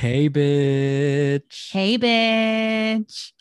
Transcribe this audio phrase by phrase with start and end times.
[0.00, 1.72] Hey, bitch.
[1.72, 3.32] Hey, bitch.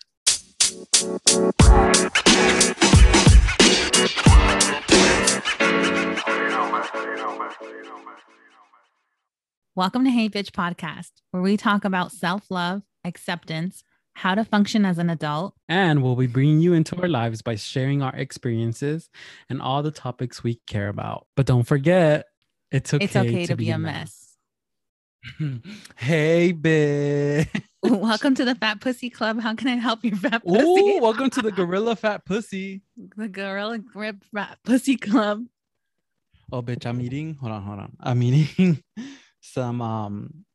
[9.75, 13.84] Welcome to Hey Bitch Podcast, where we talk about self love, acceptance,
[14.16, 17.54] how to function as an adult, And we'll be bringing you into our lives by
[17.54, 19.12] sharing our experiences
[19.48, 21.28] and all the topics we care about.
[21.36, 22.26] But don't forget,
[22.71, 24.27] it's okay, it's okay to, be, a mess.
[25.98, 27.64] hey, bitch.
[27.84, 29.39] Welcome to the Fat Pussy Club.
[29.39, 30.61] How can I help you, fat pussy?
[30.61, 32.81] Ooh, welcome to the Gorilla Fat Pussy.
[33.16, 35.45] the Gorilla Grip Fat Pussy Club.
[36.52, 37.36] Oh, bitch, I'm eating.
[37.36, 37.95] Hold on, hold on.
[38.00, 38.84] I'm eating
[39.42, 40.45] some um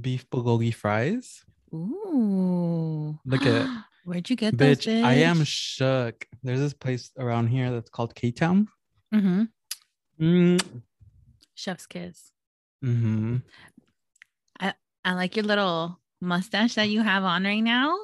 [0.00, 1.44] beef bulgogi fries.
[1.72, 3.18] Ooh.
[3.24, 3.68] Look at
[4.04, 4.78] Where'd you get those?
[4.78, 5.04] bitch.
[5.04, 6.26] I am shook.
[6.42, 8.68] There's this place around here that's called K Town.
[9.14, 9.42] Mm hmm
[10.20, 10.82] Mm,
[11.56, 12.30] Chef's kiss.
[12.84, 13.36] Mm hmm
[15.04, 17.96] I like your little mustache that you have on right now.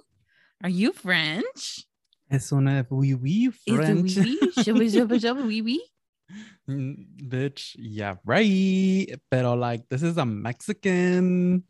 [0.63, 1.87] Are you French?
[2.31, 4.17] Es una oui oui Is it French.
[4.17, 4.63] oui, oui?
[4.63, 5.81] Shuba, shuba, shuba, oui, oui?
[6.69, 9.09] Bitch, yeah, right.
[9.31, 11.65] Pero like this is a Mexican.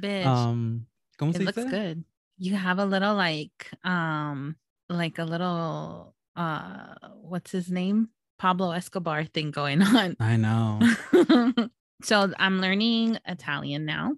[0.00, 0.86] Bitch, Um,
[1.18, 1.70] ¿cómo it se looks dice?
[1.70, 2.04] good.
[2.38, 4.56] You have a little like, um,
[4.88, 8.08] like a little, uh, what's his name?
[8.38, 10.16] Pablo Escobar thing going on.
[10.20, 10.80] I know.
[12.02, 14.14] so I'm learning Italian now.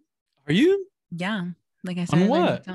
[0.47, 0.86] Are you?
[1.11, 1.44] Yeah,
[1.84, 2.66] like I said, learning what?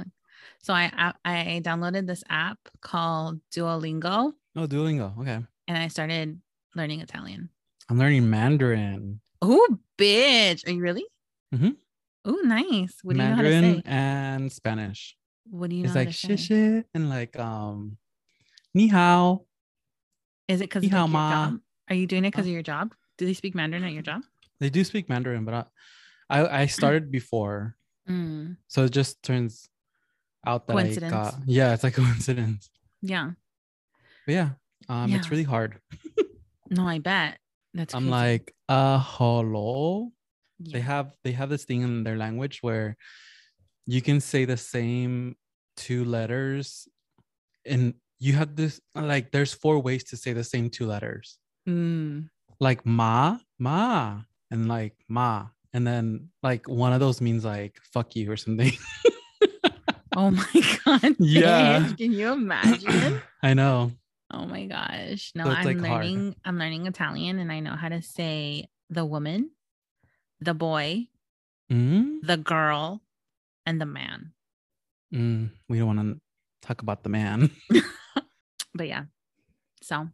[0.61, 5.17] So I I I downloaded this app called Duolingo, Oh, Duolingo.
[5.19, 5.39] Okay.
[5.67, 6.39] and I started
[6.75, 7.49] learning Italian.
[7.89, 9.21] I'm learning Mandarin.
[9.41, 10.67] Oh, bitch!
[10.67, 11.05] Are you really?
[11.53, 11.75] Mm Mhm.
[12.23, 12.99] Oh, nice.
[13.03, 13.81] What do you know how to Mandarin say?
[13.85, 15.15] and Spanish.
[15.49, 17.97] What do you know It's like shit shit and like um
[18.73, 19.45] ni hao.
[20.47, 21.59] Is it because of like, your job?
[21.89, 22.49] Are you doing it because Huh?
[22.49, 22.93] of your job?
[23.17, 24.21] Do they speak Mandarin at your job?
[24.59, 25.65] They do speak Mandarin, but I
[26.31, 27.75] I, I started before.
[28.09, 29.67] Mm, So it just turns
[30.47, 31.11] out that I Coincidence.
[31.11, 32.69] got yeah, it's like coincidence.
[33.01, 33.31] yeah.
[34.25, 34.49] But yeah,
[34.89, 35.79] um, it's really hard.
[36.69, 37.37] No, I bet.
[37.73, 38.11] That's I'm crazy.
[38.11, 40.11] like, uh, hello.
[40.59, 40.73] yeah.
[40.73, 42.95] They have they have this thing in their language where
[43.87, 45.35] you can say the same
[45.77, 46.87] two letters,
[47.65, 52.29] and you have this like there's four ways to say the same two letters, Mm.
[52.59, 58.15] like ma ma and like ma, and then like one of those means like fuck
[58.15, 58.71] you or something.
[60.13, 60.43] Oh my
[60.83, 61.15] god.
[61.19, 61.79] Yeah.
[61.87, 63.21] bitch, Can you imagine?
[63.43, 63.93] I know.
[64.29, 65.31] Oh my gosh.
[65.35, 66.03] No, So I'm like, hard.
[66.03, 69.51] learning I'm learning Italian and I know how to say the woman,
[70.41, 71.07] the boy,
[71.71, 72.19] Mm?
[72.27, 73.01] the girl,
[73.65, 74.33] and the man.
[75.13, 76.19] Mm, we don't want to
[76.61, 77.49] talk about the man.
[78.75, 79.05] But yeah.
[79.81, 80.09] So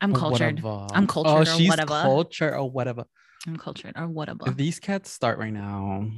[0.00, 0.62] I'm cultured.
[0.62, 0.86] whatever.
[0.94, 2.00] I'm Oh, cultured or she's whatever.
[2.02, 3.04] cultured or whatever.
[3.46, 4.44] I'm cultured or whatever.
[4.46, 6.08] If these cats start right now,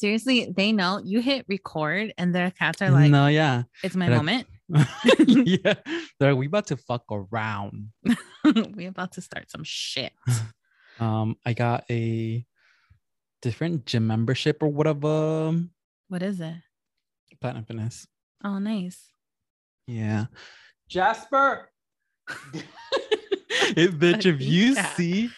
[0.00, 4.08] Seriously, they know you hit record and their cats are like, no, yeah, it's my
[4.08, 4.46] they're moment.
[5.26, 5.74] yeah,
[6.18, 7.90] they're we about to fuck around.
[8.74, 10.12] we about to start some shit.
[10.98, 12.44] Um, I got a
[13.40, 15.58] different gym membership or whatever.
[16.08, 16.56] What is it?
[17.40, 18.06] Platinum Fitness.
[18.44, 19.06] Oh, nice.
[19.86, 20.26] Yeah,
[20.90, 21.70] Jasper.
[23.76, 24.94] if bitch, if you Yeah.
[24.94, 25.30] see,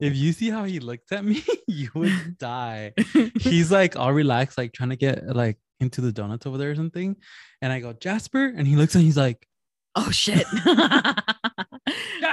[0.00, 2.92] if you see how he looked at me, you would die.
[3.40, 6.76] he's like all relaxed, like trying to get like into the donuts over there or
[6.76, 7.16] something.
[7.62, 8.52] And I go, Jasper.
[8.56, 9.46] And he looks and he's like,
[9.94, 10.46] oh shit.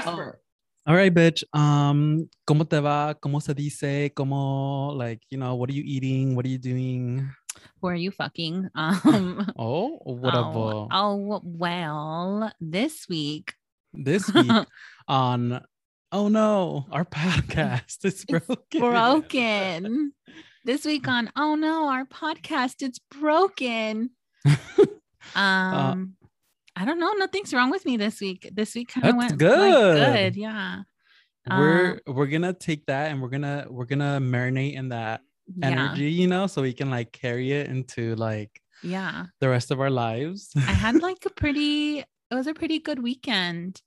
[0.08, 0.34] Oh,
[0.86, 1.44] All right, bitch.
[1.54, 3.16] Um, ¿cómo te va?
[3.20, 4.14] ¿Cómo se dice?
[4.14, 6.36] ¿Cómo like, you know, what are you eating?
[6.36, 7.28] What are you doing?
[7.82, 8.70] who are you fucking?
[8.76, 10.46] Um Oh, whatever.
[10.54, 13.54] Oh, oh, well, this week
[13.94, 14.52] This week
[15.08, 15.62] on
[16.16, 18.80] Oh no, our podcast is broken.
[18.80, 20.14] broken.
[20.64, 24.12] this week on oh no, our podcast it's broken.
[25.36, 26.16] Um
[26.78, 28.50] I don't know, nothing's wrong with me this week.
[28.54, 30.00] This week kind of went good.
[30.00, 30.84] Like, good, yeah.
[31.50, 35.20] we're we're gonna take that and we're gonna we're gonna marinate in that
[35.54, 35.68] Yeah.
[35.68, 39.26] energy, you know, so we can like carry it into like Yeah.
[39.42, 40.52] the rest of our lives.
[40.56, 43.82] I had like a pretty it was a pretty good weekend.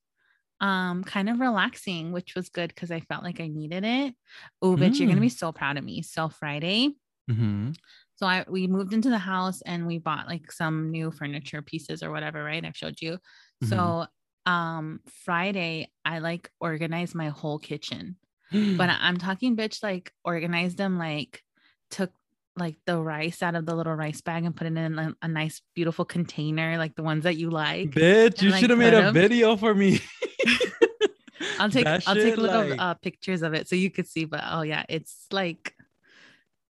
[0.60, 4.14] Um, kind of relaxing, which was good because I felt like I needed it.
[4.60, 5.22] Oh, bitch, you're gonna Mm.
[5.22, 6.02] be so proud of me.
[6.02, 6.90] So Friday,
[7.28, 7.70] hmm
[8.16, 12.02] so I we moved into the house and we bought like some new furniture pieces
[12.02, 12.64] or whatever, right?
[12.64, 13.18] I've showed you.
[13.62, 13.68] Mhm.
[13.68, 14.06] So
[14.46, 18.16] um Friday, I like organized my whole kitchen.
[18.52, 18.76] Mm.
[18.76, 21.42] But I'm talking bitch like organized them like
[21.90, 22.12] took
[22.56, 25.28] like the rice out of the little rice bag and put it in a, a
[25.28, 27.90] nice beautiful container like the ones that you like.
[27.92, 30.00] Bitch, and, you like, should have made a a 'em- video for me.
[31.58, 33.90] I'll take That I'll take a look like- of uh, pictures of it so you
[33.90, 34.24] could see.
[34.24, 35.74] But oh yeah, it's like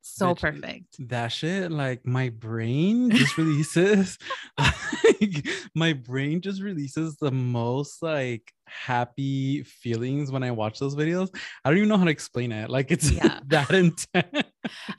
[0.00, 0.96] so perfect.
[1.10, 4.16] that shit like my brain just releases
[4.58, 11.28] like, my brain just releases the most like happy feelings when i watch those videos
[11.62, 13.40] i don't even know how to explain it like it's Yeah.
[13.48, 14.46] that intense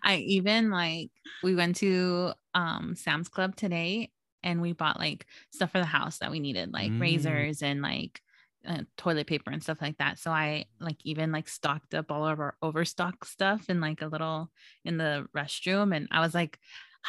[0.03, 1.09] I even like
[1.43, 4.11] we went to um Sam's Club today
[4.43, 7.01] and we bought like stuff for the house that we needed, like Mm.
[7.01, 8.21] razors and like
[8.67, 10.19] uh, toilet paper and stuff like that.
[10.19, 14.07] So I like even like stocked up all of our overstock stuff in like a
[14.07, 14.51] little
[14.85, 16.59] in the restroom, and I was like.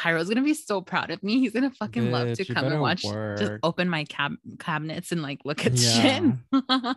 [0.01, 1.39] Jairo's gonna be so proud of me.
[1.39, 5.41] He's gonna fucking love to come and watch, just open my cab cabinets and like
[5.43, 6.01] look at Yeah.
[6.01, 6.23] shit.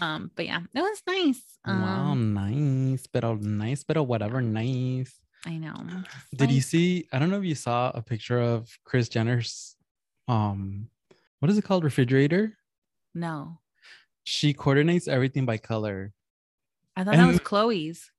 [0.00, 1.42] um, but yeah, it was nice.
[1.66, 5.12] wow Um, nice but a nice but whatever nice
[5.44, 5.74] I know.
[6.36, 7.08] Did you see?
[7.12, 9.74] I don't know if you saw a picture of Kris Jenner's,
[10.28, 10.88] um,
[11.40, 11.82] what is it called?
[11.82, 12.56] Refrigerator.
[13.14, 13.58] No,
[14.24, 16.12] She coordinates everything by color.
[16.96, 18.10] I thought that was Khloe's.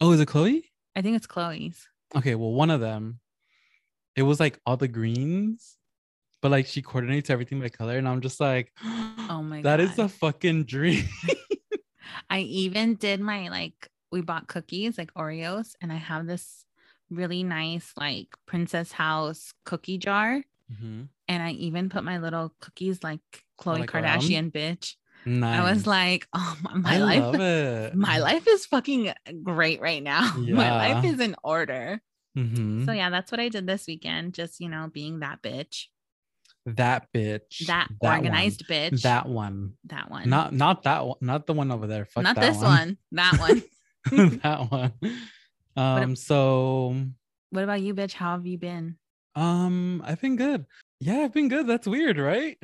[0.00, 0.62] Oh, is it Khloe?
[0.96, 1.88] I think it's Khloe's.
[2.16, 3.20] Okay, well, one of them.
[4.16, 5.76] It was like all the greens,
[6.42, 9.92] but like she coordinates everything by color, and I'm just like, Oh my that is
[9.92, 10.04] God.
[10.06, 11.04] a fucking dream.
[12.30, 16.64] I even did my like we bought cookies like Oreos and I have this
[17.10, 20.42] really nice like princess house cookie jar
[20.72, 21.08] Mhm.
[21.28, 23.20] and I even put my little cookies like
[23.60, 24.20] Khloe like, around?
[24.20, 24.94] Kardashian bitch.
[25.26, 25.60] Nice.
[25.60, 29.12] I was like, oh my, my life my life is fucking
[29.42, 30.34] great right now.
[30.38, 32.00] My life is in order.
[32.36, 32.84] Mhm.
[32.84, 34.34] So yeah, that's what I did this weekend.
[34.34, 35.84] Just you know, being that bitch,
[36.66, 37.66] That bitch.
[37.68, 38.16] that, one.
[38.16, 39.02] organized bitch.
[39.02, 39.74] That one.
[39.84, 40.28] that one.
[40.28, 41.16] Not not that one.
[41.20, 42.04] Not the one over there.
[42.06, 42.98] Fuck not that this one.
[43.12, 43.62] That one.
[44.42, 44.92] that one.
[45.76, 46.14] Um.
[46.14, 46.94] So,
[47.50, 48.12] what about you, bitch?
[48.12, 48.96] How have you been?
[49.34, 50.66] um, I've been good.
[51.00, 51.66] Yeah, I've been good.
[51.66, 52.56] That's weird, right?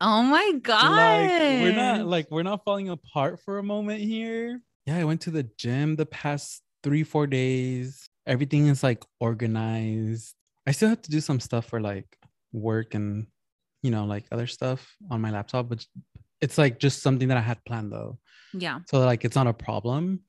[0.00, 0.82] Oh my god.
[1.30, 4.60] like we're not like we're not falling apart for a moment here.
[4.86, 8.08] Yeah, I went to the gym the past three four days.
[8.26, 10.34] Everything is like organized.
[10.66, 12.06] I still have to do some stuff for like
[12.52, 13.26] work and
[13.82, 15.84] you know like other stuff on my laptop, but
[16.40, 18.18] it's like just something that I had planned though.
[18.52, 18.80] yeah.
[18.88, 20.20] so like it's not a problem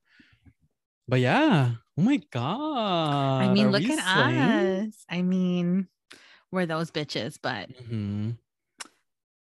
[1.08, 5.06] but yeah oh my god I mean, are look at us.
[5.10, 5.88] I mean,
[6.52, 8.38] we're those bitches, but Mhm.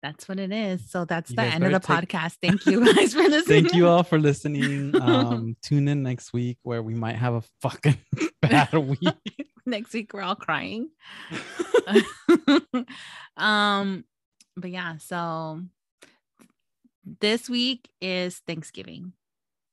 [0.05, 0.85] That's what it is.
[0.93, 2.37] So that's You the end of the take- podcast.
[2.45, 3.63] Thank you guys for listening.
[3.63, 7.43] thank you all for listening um tune in next week where we might have a
[7.65, 7.97] fucking
[8.41, 9.17] bad week
[9.65, 10.89] Next week we're all crying.
[13.37, 14.05] um,
[14.55, 15.61] but yeah, so
[17.21, 19.13] this week is Thanksgiving.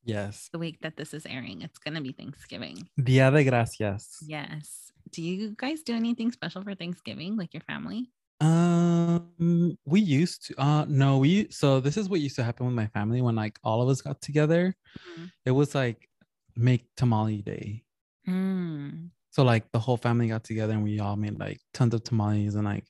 [0.05, 2.88] yes The week that this is airing, it's gonna be Thanksgiving.
[2.96, 4.90] dia de gracias Yes.
[5.12, 8.08] Do you guys do anything special for Thanksgiving, like your family?
[8.42, 12.74] Um we used to uh no we so this is what used to happen with
[12.74, 15.30] my family when like all of us got together Mhm.
[15.46, 16.08] it was like
[16.56, 17.84] make tamale day
[18.28, 19.10] Mm.
[19.30, 22.54] So like the whole family got together and we all made like tons of tamales
[22.54, 22.84] and like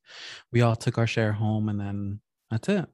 [0.52, 2.20] we all took our share home and then
[2.50, 2.87] that's it.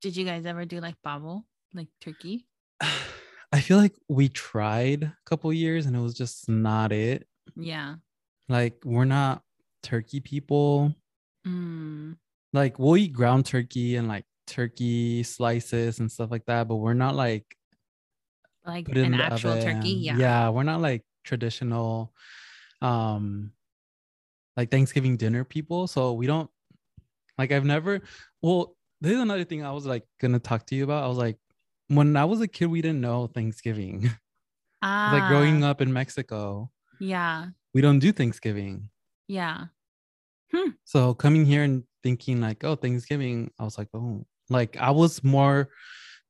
[0.00, 2.46] Did you guys ever do like pavo, like turkey?
[3.52, 7.26] I feel like we tried a couple years and it was just not it.
[7.56, 7.96] Yeah.
[8.48, 9.42] Like we're not
[9.82, 10.94] turkey people.
[11.46, 12.16] Mm.
[12.52, 16.94] Like we'll eat ground turkey and like turkey slices and stuff like that, but we're
[16.94, 17.56] not like
[18.66, 19.90] Like an the actual turkey.
[19.90, 20.16] Yeah.
[20.16, 22.12] Yeah, we're not like traditional
[22.82, 23.52] um
[24.56, 25.86] like Thanksgiving dinner people.
[25.86, 26.50] So we don't
[27.38, 28.00] like I've never
[28.42, 31.04] well, this is another thing I was like gonna talk to you about.
[31.04, 31.38] I was like,
[31.88, 34.10] when I was a kid, we didn't know Thanksgiving.
[34.82, 36.70] Ah, like growing up in Mexico,
[37.00, 37.48] Yeah.
[37.74, 38.88] we don't do Thanksgiving.
[39.28, 39.66] Yeah.
[40.84, 45.22] So coming here and thinking like, oh, Thanksgiving, I was like, oh, like I was
[45.22, 45.70] more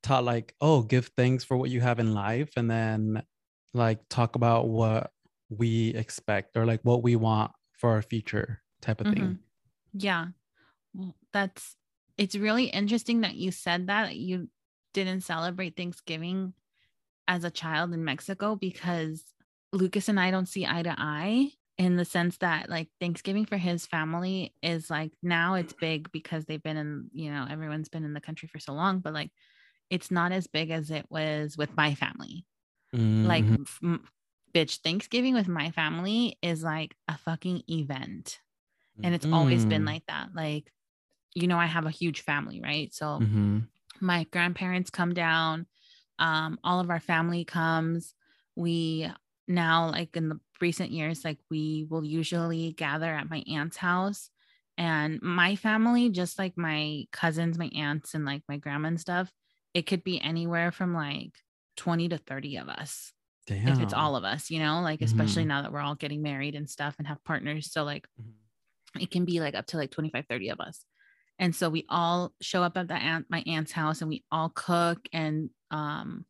[0.03, 3.23] taught like, oh, give thanks for what you have in life, and then
[3.73, 5.11] like talk about what
[5.49, 9.13] we expect or like what we want for our future type of Mhm.
[9.15, 9.39] thing.
[9.93, 10.27] Yeah.
[10.93, 11.77] Well, that's
[12.17, 14.49] it's really interesting that you said that you
[14.93, 16.53] didn't celebrate Thanksgiving
[17.27, 19.33] as a child in Mexico because
[19.73, 23.57] Lucas and I don't see eye to eye in the sense that like Thanksgiving for
[23.57, 28.03] his family is like now it's big because they've been in, you know, everyone's been
[28.05, 29.31] in the country for so long, but like
[29.89, 32.45] it's not as big as it was with my family.
[33.23, 33.61] Like, Mhm.
[33.61, 34.07] f- m-
[34.53, 38.41] bitch, Thanksgiving with my family is like a fucking event
[39.03, 39.87] and it's always been Mm.
[39.87, 40.71] like that like
[41.35, 43.67] you know i have a huge family right so Mhm.
[44.01, 45.67] my grandparents come down
[46.19, 48.15] um all of our family comes
[48.55, 49.09] we
[49.47, 54.29] now like in the recent years like we will usually gather at my aunt's house
[54.77, 59.31] and my family just like my cousins my aunts and like my grandma and stuff
[59.73, 61.33] it could be anywhere from like
[61.77, 63.13] 20 to 30 of us
[63.47, 63.67] Damn.
[63.67, 65.47] if it's all of us, you know, like especially Mhm.
[65.47, 67.71] now that we're all getting married and stuff and have partners.
[67.71, 68.33] So like Mhm.
[68.99, 70.85] it can be like up to like 25, 30 of us.
[71.39, 74.49] And so we all show up at the aunt, my aunt's house and we all
[74.49, 76.25] cook and um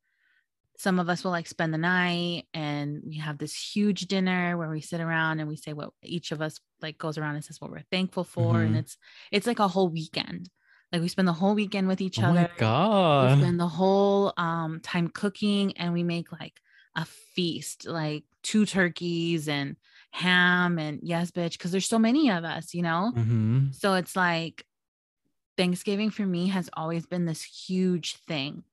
[0.81, 4.69] some of us will like spend the night and we have this huge dinner where
[4.69, 7.61] we sit around and we say what each of us like goes around and says
[7.61, 8.79] what we're thankful for and Mhm.
[8.79, 8.97] it's
[9.31, 10.49] it's like a whole weekend
[10.91, 12.27] like we spend the whole weekend with each other.
[12.27, 16.59] Oh other my we spend the whole um time cooking and we make like
[16.95, 19.77] a feast like two turkeys and
[20.11, 24.15] ham and yes bitch because there's so many of us you know hmm so it's
[24.15, 24.65] like
[25.57, 28.63] Thanksgiving for me has always been this huge thing.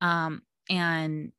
[0.00, 1.32] Um, and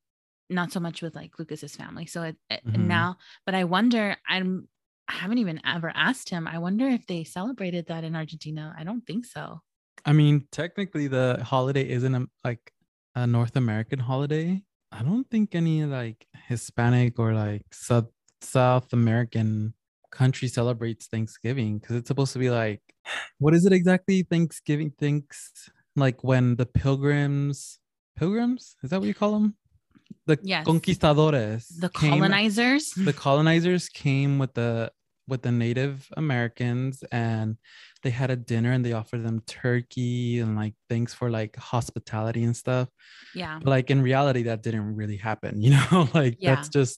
[0.50, 2.06] not so much with like Lucas's family.
[2.06, 2.78] So it, it- Mhm.
[2.88, 4.70] now, but I wonder, I'm
[5.10, 6.48] I haven't even ever asked him.
[6.48, 8.76] I wonder if they celebrated that in Argentina.
[8.78, 9.62] I don't think so.
[10.06, 12.72] I mean, technically, the holiday isn't a, like
[13.16, 14.64] a North American holiday.
[14.92, 18.10] I don't think any like Hispanic or like South
[18.42, 19.74] South American
[20.12, 22.82] country celebrates Thanksgiving because it's supposed to be like,
[23.40, 24.24] what is it exactly?
[24.24, 27.80] Thanksgiving thinks like when the pilgrims,
[28.18, 29.56] pilgrims, is that what you call them?
[30.26, 30.66] The Yes.
[30.66, 32.92] conquistadores, The came- colonizers.
[33.10, 34.92] the colonizers came with the
[35.30, 37.58] with the native americans and
[38.02, 42.44] they had a dinner and they offered them turkey and like thanks for like hospitality
[42.46, 42.88] and stuff
[43.36, 43.60] yeah.
[43.62, 46.96] but like in reality that didn't really happen you know like that's just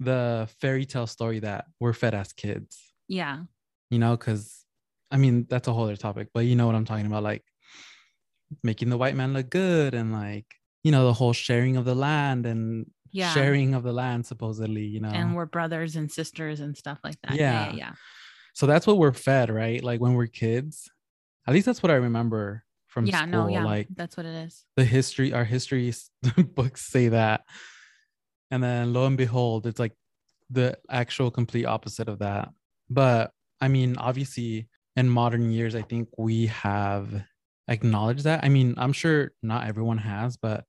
[0.00, 3.40] the fairy tale story that we're fed as kids Yeah.
[3.90, 4.64] you know because
[5.10, 7.44] i mean that's a whole other topic but you know what i'm talking about like
[8.62, 10.46] making the white man look good and like
[10.84, 13.32] you know the whole sharing of the land and Yeah.
[13.34, 17.16] sharing of the land supposedly you know And we're brothers and sisters and stuff like
[17.22, 17.34] that.
[17.36, 17.70] Yeah.
[17.70, 17.74] Yeah.
[17.76, 17.92] Yeah.
[18.54, 19.82] So that's what we're fed, right?
[19.82, 20.90] Like when we're kids.
[21.46, 23.44] At least that's what I remember from Yeah, school.
[23.44, 23.64] no, yeah.
[23.64, 24.64] Like that's what it is.
[24.76, 25.92] the history, our history
[26.54, 27.42] books say that.
[28.50, 29.92] And then lo and behold, it's like
[30.50, 32.48] the actual complete opposite of that.
[32.88, 37.24] But I mean, obviously, in modern years, I think we have
[37.68, 38.44] acknowledged that.
[38.44, 40.64] I mean, I'm sure not everyone has, but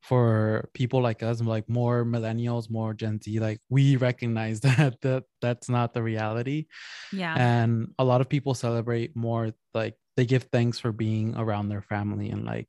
[0.00, 5.24] for people like us, like more millennials, more Gen Z, like we recognize that that
[5.42, 6.66] that's not the reality
[7.12, 7.34] Yeah.
[7.36, 11.82] and a lot of people celebrate more like they give thanks for being around their
[11.82, 12.68] family and like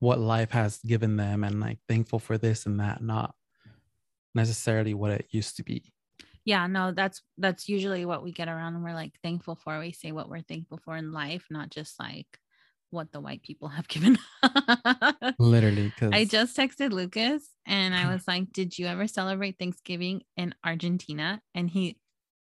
[0.00, 3.34] what life has given them and like thankful for this and that not
[4.34, 5.92] necessarily what it used to be
[6.44, 9.92] yeah no that's that's usually what we get around and we're like thankful for we
[9.92, 12.26] say what we're thankful for in life not just like
[12.90, 15.34] what the white people have given us.
[15.38, 20.22] literally because i just texted lucas and i was like did you ever celebrate thanksgiving
[20.36, 21.98] in argentina and he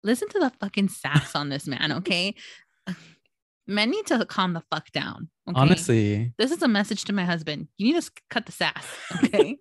[0.04, 2.34] listen to the fucking sass on this man okay
[3.66, 5.60] men need to calm the fuck down okay?
[5.60, 7.68] honestly this is a message to my husband.
[7.78, 8.84] You need to cut the sass.
[9.24, 9.58] Okay.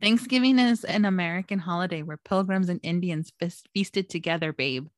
[0.00, 4.88] Thanksgiving is an American holiday where pilgrims and Indians feast- feasted together, babe.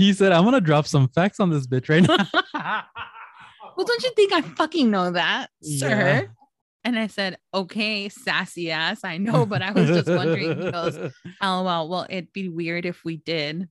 [0.00, 2.82] He said i'm gonna drop some facts on this bitch right now
[3.76, 5.88] Well, don't you think I fucking know that, sir?
[5.88, 6.22] Yeah.
[6.84, 9.04] And I said, okay, sassy ass.
[9.04, 10.60] I know, but I was just wondering.
[10.60, 10.98] He goes,
[11.40, 13.68] oh, well, well, it'd be weird if we did.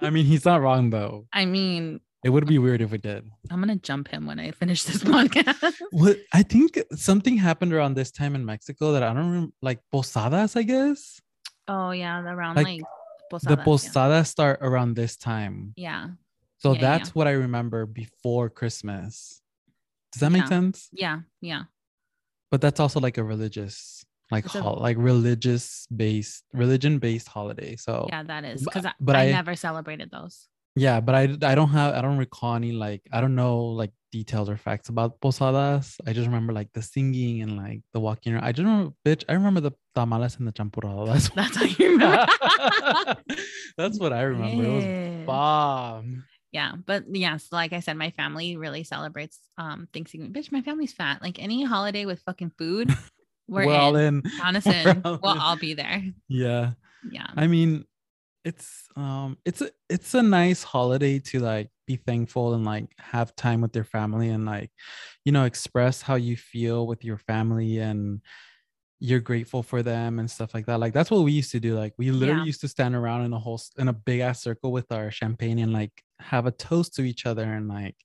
[0.00, 3.28] i mean he's not wrong though I mean, it would be weird if we did
[3.50, 5.74] I'm going to jump him when I finish this podcast.
[5.90, 9.80] What I think something happened around this time in Mexico that I don't remember, like
[9.90, 11.20] posadas, I guess.
[11.68, 12.20] oh, yeah.
[12.22, 12.82] Around Like, like,
[13.40, 14.22] the posadas, yeah.
[14.22, 16.10] start around this time, Yeah.
[16.58, 17.12] so Yeah, that's yeah.
[17.14, 19.40] what I remember before Christmas.
[20.12, 20.88] Does that make sense?
[20.92, 21.20] Yeah.
[21.40, 21.64] Yeah.
[22.50, 27.76] But that's also like a religious, like It's a- like religious based, religion based holiday.
[27.76, 30.48] So Yeah, that is But- because I, but I, I- never celebrated those.
[30.74, 33.92] Yeah, but I I don't have I don't recall any like I don't know like
[34.10, 35.96] details or facts about posadas.
[36.06, 38.44] I just remember like the singing and like the walking around.
[38.44, 39.24] I don't know, bitch.
[39.28, 41.06] I remember the tamales and the champurrado.
[41.06, 42.26] That's That's how you remember.
[43.76, 44.64] That's what I remember.
[44.64, 46.24] It was bomb.
[46.52, 50.32] yeah, but yes, like I said, my family really celebrates um Thanksgiving.
[50.32, 51.22] Bitch, my family's fat.
[51.22, 52.94] Like any holiday with fucking food,
[53.48, 54.22] we're, We're, all in.
[54.24, 54.32] in.
[54.42, 55.38] Honestly, we'll in.
[55.38, 56.02] all be there.
[56.28, 56.72] Yeah.
[57.10, 57.26] Yeah.
[57.36, 57.84] I mean,
[58.44, 63.34] it's um it's a it's a nice holiday to like be thankful and like have
[63.36, 64.70] time with your family and like
[65.24, 68.20] you know express how you feel with your family and
[69.00, 70.78] you're grateful for them and stuff like that.
[70.80, 71.74] Like that's what we used to do.
[71.76, 72.46] Like we literally Yeah.
[72.46, 75.58] used to stand around in a whole in a big ass circle with our champagne
[75.58, 77.96] and like have a toast to each other and like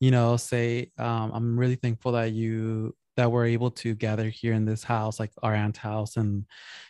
[0.00, 4.52] you know say um I'm really thankful that you that we're able to gather here
[4.52, 6.44] in this house like our aunt's house and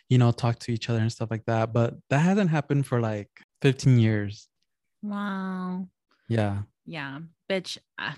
[0.09, 1.73] you know talk to each other and stuff like that.
[1.73, 3.29] But that hasn't happened for like
[3.61, 4.47] 15 years.
[5.01, 5.87] Wow.
[6.27, 6.63] Yeah.
[6.85, 7.19] Yeah.
[7.49, 8.13] Bitch, I,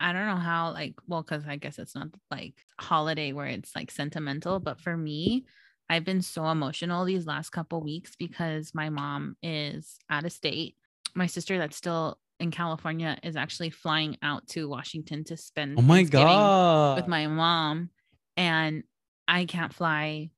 [0.00, 3.74] I don't know how like well cuz I guess it's not like holiday where it's
[3.76, 5.46] like sentimental, but for me,
[5.88, 10.76] I've been so emotional these last couple weeks because my mom is out of state.
[11.14, 15.82] My sister that's still in California is actually flying out to Washington to spend Oh
[15.82, 16.96] my god.
[16.96, 17.90] with my mom
[18.36, 18.82] and
[19.28, 20.30] I can't fly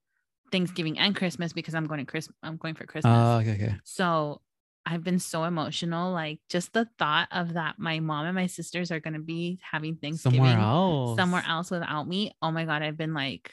[0.53, 3.13] Thanksgiving and Christmas because I'm going to Christmas I'm going for Christmas.
[3.17, 3.75] Oh, okay, okay.
[3.85, 4.41] So
[4.87, 6.13] I've been so emotional.
[6.13, 9.97] Like just the thought of that my mom and my sisters are gonna be having
[9.97, 11.19] Thanksgiving Somewhere else.
[11.19, 12.33] somewhere else without me.
[12.43, 13.53] Oh my god, I've been like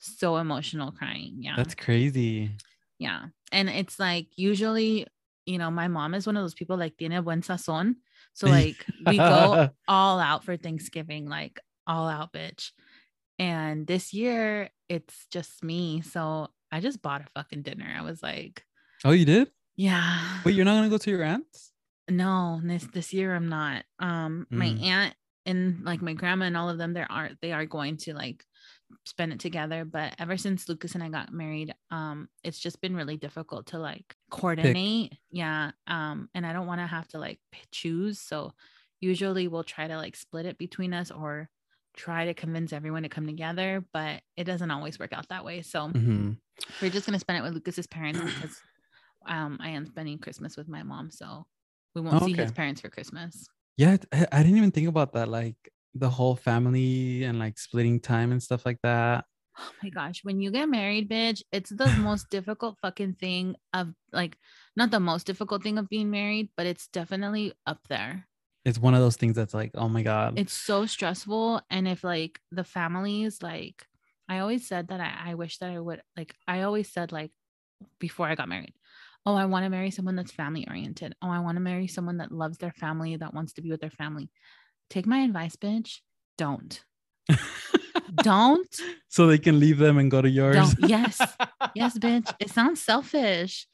[0.00, 1.36] so emotional crying.
[1.38, 1.54] Yeah.
[1.56, 2.50] That's crazy.
[2.98, 3.26] yeah.
[3.52, 5.06] And it's like usually,
[5.46, 7.96] you know, my mom is one of those people like tiene buen sazon.
[8.32, 12.72] So like we go all out for Thanksgiving, like all out bitch.
[13.38, 16.02] And this year it's just me.
[16.02, 17.86] So I just bought a fucking dinner.
[17.96, 18.64] I was like,
[19.04, 19.50] Oh, you did?
[19.76, 20.40] yeah.
[20.44, 21.72] Wait, you're not gonna go to your aunt's?
[22.08, 23.84] No, this this year I'm not.
[23.98, 24.82] Um, my Mm.
[24.84, 25.14] aunt
[25.46, 28.44] and like my grandma and all of them, they are they are going to like
[29.06, 29.84] spend it together.
[29.84, 33.78] But ever since Lucas and I got married, um, it's just been really difficult to
[33.78, 35.14] like coordinate.
[35.30, 35.72] Yeah.
[35.86, 37.40] Um, and I don't want to have to like
[37.72, 38.20] choose.
[38.20, 38.52] So
[39.00, 41.50] usually we'll try to like split it between us or
[41.96, 45.62] try to convince everyone to come together, but it doesn't always work out that way.
[45.62, 46.38] So Mhm.
[46.80, 48.62] we're just gonna spend it with Lucas's parents because
[49.26, 51.46] um I am spending Christmas with my mom, so
[51.94, 53.48] we won't Oh, see his parents for Christmas.
[53.76, 55.28] Yeah, I, I didn't even think about that.
[55.28, 59.24] Like the whole family and like splitting time and stuff like that.
[59.58, 63.92] Oh my gosh, when you get married, bitch, it's the most difficult fucking thing of
[64.12, 64.36] like
[64.76, 68.26] not the most difficult thing of being married, but it's definitely up there.
[68.64, 70.38] It's one of those things that's like, oh my god.
[70.38, 71.60] It's so stressful.
[71.70, 73.86] And if like the families, like
[74.28, 77.30] I always said that I, I wish that I would like I always said like
[78.00, 78.74] before I got married,
[79.26, 81.14] oh, I want to marry someone that's family oriented.
[81.22, 83.80] Oh, I want to marry someone that loves their family, that wants to be with
[83.80, 84.30] their family.
[84.90, 86.00] Take my advice, bitch.
[86.38, 86.84] Don't.
[88.16, 88.80] Don't.
[89.08, 90.56] so they can leave them and go to yours.
[90.56, 90.76] Don't.
[90.88, 91.20] Yes.
[91.74, 92.32] Yes, bitch.
[92.38, 93.66] It sounds selfish,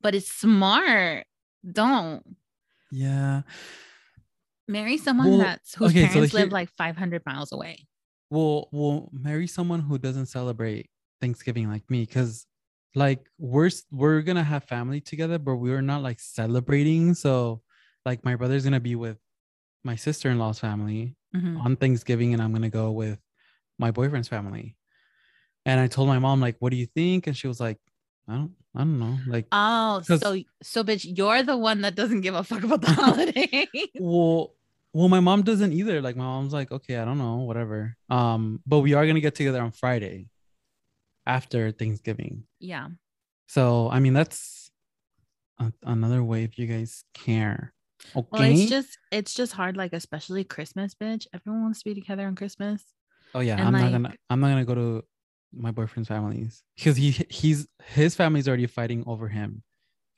[0.00, 1.24] but it's smart.
[1.70, 2.22] Don't
[2.90, 3.42] yeah.
[4.66, 7.86] marry someone Well, that's whose okay, so parents live here- like 500 miles away.
[8.30, 10.90] Well, we'll marry someone who doesn't celebrate
[11.20, 12.46] Thanksgiving like me, because
[12.94, 17.14] like we're we're gonna have family together, but we're not like celebrating.
[17.14, 17.62] So,
[18.04, 19.16] like my brother's gonna be with
[19.84, 21.60] my sister in law's family Mhm.
[21.64, 23.18] on Thanksgiving, and I'm gonna go with
[23.78, 24.76] my boyfriend's family.
[25.66, 27.78] And I told my mom like, "What do you think?" And she was like,
[28.26, 30.16] "I don't, I don't know." Like, Oh, so
[30.62, 33.66] so bitch, you're the one that doesn't give a fuck about the holiday.
[34.00, 34.54] well,
[34.94, 36.00] well, my mom doesn't either.
[36.00, 39.34] Like, my mom's like, "Okay, I don't know, whatever." Um, but we are gonna get
[39.34, 40.28] together on Friday
[41.26, 42.44] after Thanksgiving.
[42.58, 42.88] yeah.
[43.48, 44.70] So I mean that's
[45.58, 47.72] a- another way if you guys care.
[48.14, 48.26] Okay.
[48.30, 51.26] Well, it's just it's just hard, like especially Christmas, bitch.
[51.32, 52.84] Everyone wants to be together on Christmas.
[53.34, 55.04] oh yeah, and, I'm not gonna I'm not gonna go to
[55.52, 59.62] my boyfriend's families because he he's his family's already fighting over him.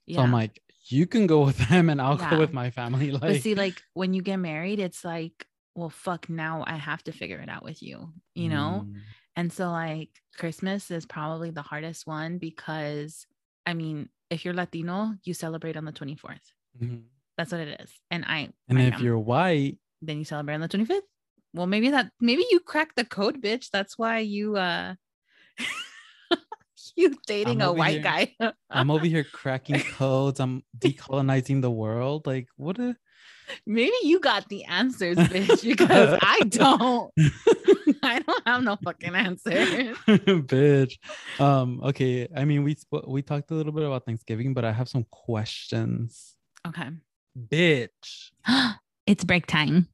[0.07, 0.16] Yeah.
[0.16, 2.31] So I'm like, you can go with them and I'll Yeah.
[2.31, 3.11] go with my family.
[3.21, 7.03] Like, but see, like when you get married, it's like, well, fuck, now I have
[7.05, 8.87] to figure it out with you, you know?
[8.87, 9.03] mm,
[9.37, 13.27] And so like Christmas is probably the hardest one because
[13.66, 16.53] I mean, if you're Latino, you celebrate on the 24th.
[16.75, 17.19] mhm.
[17.40, 17.90] That's what it is.
[18.11, 21.00] And I And my if you're white, then you celebrate on the 25th.
[21.55, 23.70] Well, maybe that maybe you cracked the code, bitch.
[23.70, 24.94] That's why you uh
[26.96, 28.37] you dating a white here- guy.
[28.70, 30.38] I'm over here cracking codes.
[30.38, 32.26] I'm decolonizing the world.
[32.26, 32.94] Like, what a
[33.64, 37.11] maybe you got the answers, bitch, because I don't.
[38.03, 39.96] I don't have no fucking answers.
[40.07, 40.98] bitch.
[41.40, 42.29] Um, okay.
[42.37, 42.76] I mean, we
[43.07, 46.37] we talked a little bit about Thanksgiving, but I have some questions.
[46.68, 46.90] Okay.
[47.38, 48.31] Bitch.
[49.07, 49.88] it's break time.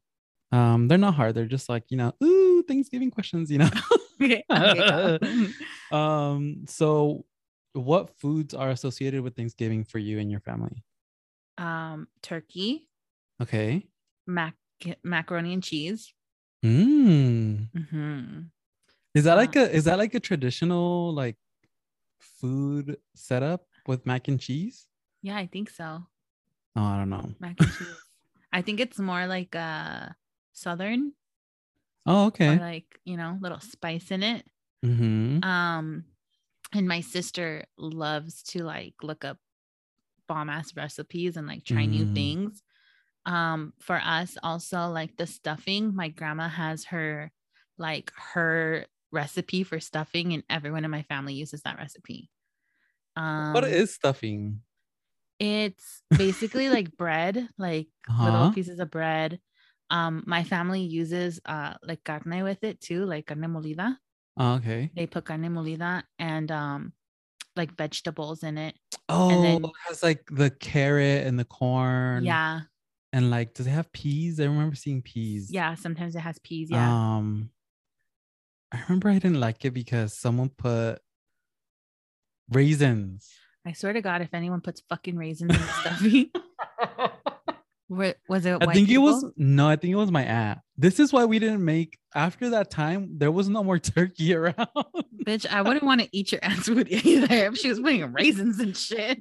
[0.52, 1.34] Um, they're not hard.
[1.34, 3.70] They're just like, you know, ooh, Thanksgiving questions, you know.
[4.18, 4.42] Okay.
[4.50, 5.18] okay,
[5.92, 7.26] um, so
[7.74, 10.82] what foods are associated with Thanksgiving for you and your family?
[11.58, 12.88] um, turkey,
[13.42, 13.86] Okay.
[14.26, 14.54] mac
[15.04, 16.14] macaroni and cheese.
[16.64, 17.68] Mm.
[17.90, 18.40] hmm
[19.14, 21.36] Is that Uh, like a is that like a traditional like
[22.18, 24.86] food setup with mac and cheese?
[25.20, 26.06] Yeah, I think so.
[26.76, 27.34] Oh, I don't know.
[27.38, 28.10] Mac and cheese.
[28.52, 30.10] I think it's more like uh
[30.52, 31.12] southern
[32.06, 32.60] Oh, okay.
[32.60, 34.46] like, you know, little spice in it.
[34.84, 35.46] Mm-hmm.
[35.46, 36.06] Um,
[36.74, 39.38] and my sister loves to like look up
[40.28, 42.14] bomb ass recipes and like try new Mm.
[42.14, 42.62] things.
[43.26, 47.32] Um, for us also like the stuffing, my grandma has her
[47.78, 52.30] like her recipe for stuffing, and everyone in my family uses that recipe.
[53.16, 54.62] Um, what is stuffing?
[55.38, 58.24] It's basically like bread, like Uh-huh.
[58.24, 59.40] little pieces of bread
[59.90, 63.96] Um, my family uses uh like carne with it too, like carne molida.
[64.36, 64.90] Oh, okay.
[64.96, 66.92] They put carne molida and um
[67.56, 68.74] like vegetables in it.
[69.08, 72.24] Oh, then- it has like the carrot and the corn.
[72.24, 72.62] Yeah,
[73.12, 74.40] And like, does it have peas?
[74.40, 75.50] I remember seeing peas.
[75.50, 75.74] yeah.
[75.76, 76.68] Sometimes it has peas.
[76.70, 76.90] Yeah.
[76.90, 77.50] Um,
[78.72, 80.98] I remember I didn't like it because someone put
[82.50, 83.30] raisins.
[83.66, 86.30] I swear to God, if anyone puts fucking raisins in the stuffing,
[88.28, 88.52] was it?
[88.60, 90.58] I white think it was no, I think it was my aunt.
[90.76, 93.18] This is why we didn't make after that time.
[93.18, 94.56] There was no more turkey around.
[95.26, 98.60] Bitch, I wouldn't want to eat your aunt's food either if she was putting raisins
[98.60, 99.20] and shit.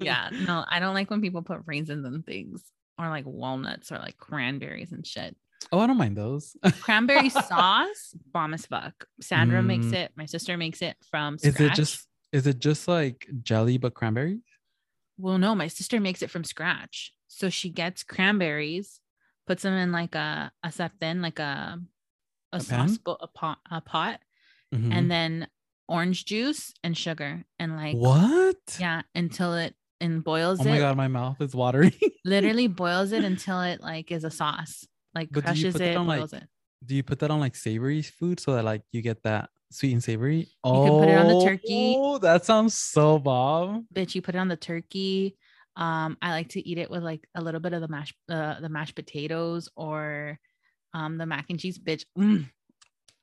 [0.00, 2.62] Yeah, no, I don't like when people put raisins in things
[2.98, 5.36] or like walnuts or like cranberries and shit.
[5.70, 6.56] Oh, I don't mind those.
[6.80, 9.06] Cranberry sauce, bomb as fuck.
[9.20, 9.92] Sandra makes Mm.
[9.94, 10.12] it.
[10.16, 11.72] My sister makes it from Is scratch.
[11.72, 14.40] it just is it just like jelly but cranberry?
[15.18, 17.12] Well, no, my sister makes it from scratch.
[17.28, 19.00] So she gets cranberries,
[19.46, 21.80] puts them in like a a sartén, like a
[22.52, 22.98] a, A sauce pan?
[23.04, 24.20] bo- a pot, a pot,
[24.74, 24.92] Mhm.
[24.92, 25.48] and then
[25.88, 28.76] orange juice and sugar and like what?
[28.78, 30.68] yeah until it and boils Oh it.
[30.70, 31.92] my god, my mouth is watering.
[32.24, 34.86] Literally boils it until it like is a sauce.
[35.14, 36.48] Like But crushes it, on, like, boils it.
[36.84, 39.92] Do you put that on like savory food so that like you get that sweet
[39.92, 40.48] and savory?
[40.64, 41.96] You can put it on the turkey.
[41.98, 43.86] Oh, that sounds so bomb.
[43.94, 45.36] Bitch, you put it on the turkey.
[45.76, 48.60] Um, I like to eat it with like a little bit of the mashed uh,
[48.60, 50.38] the mashed potatoes or
[50.94, 51.78] um the mac and cheese.
[51.78, 52.46] Bitch, mm.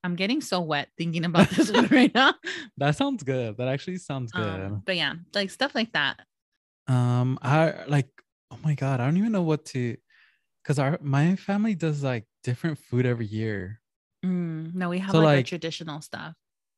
[0.04, 2.34] I'm getting so wet thinking about this one right now.
[2.78, 3.58] That sounds good.
[3.58, 4.43] That actually sounds good.
[4.43, 6.22] Um, but yeah, like stuff like that.
[6.88, 8.08] Um, I like,
[8.52, 9.95] oh my god, I don't even know what to,
[10.63, 13.82] because our my family does like different food every year.
[14.25, 16.36] Mm, no, we have So, like, like, traditional stuff.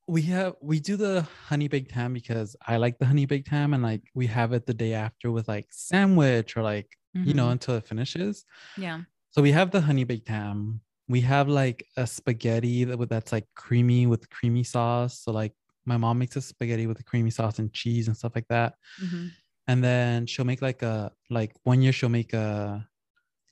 [0.08, 3.74] We have we do the honey baked ham because I like the honey baked ham,
[3.74, 7.48] and like we have it the day after with like sandwich or like you know
[7.48, 7.52] Mhm.
[7.54, 8.46] until it finishes.
[8.78, 9.02] yeah.
[9.32, 10.82] So we have the honey baked ham.
[11.08, 15.20] We have like a spaghetti that that's like creamy with creamy sauce.
[15.24, 15.54] So like
[15.86, 18.76] my mom makes a spaghetti with the creamy sauce and cheese and stuff like that.
[19.02, 19.32] Mhm.
[19.68, 22.88] and then she'll make like a like one year she'll make a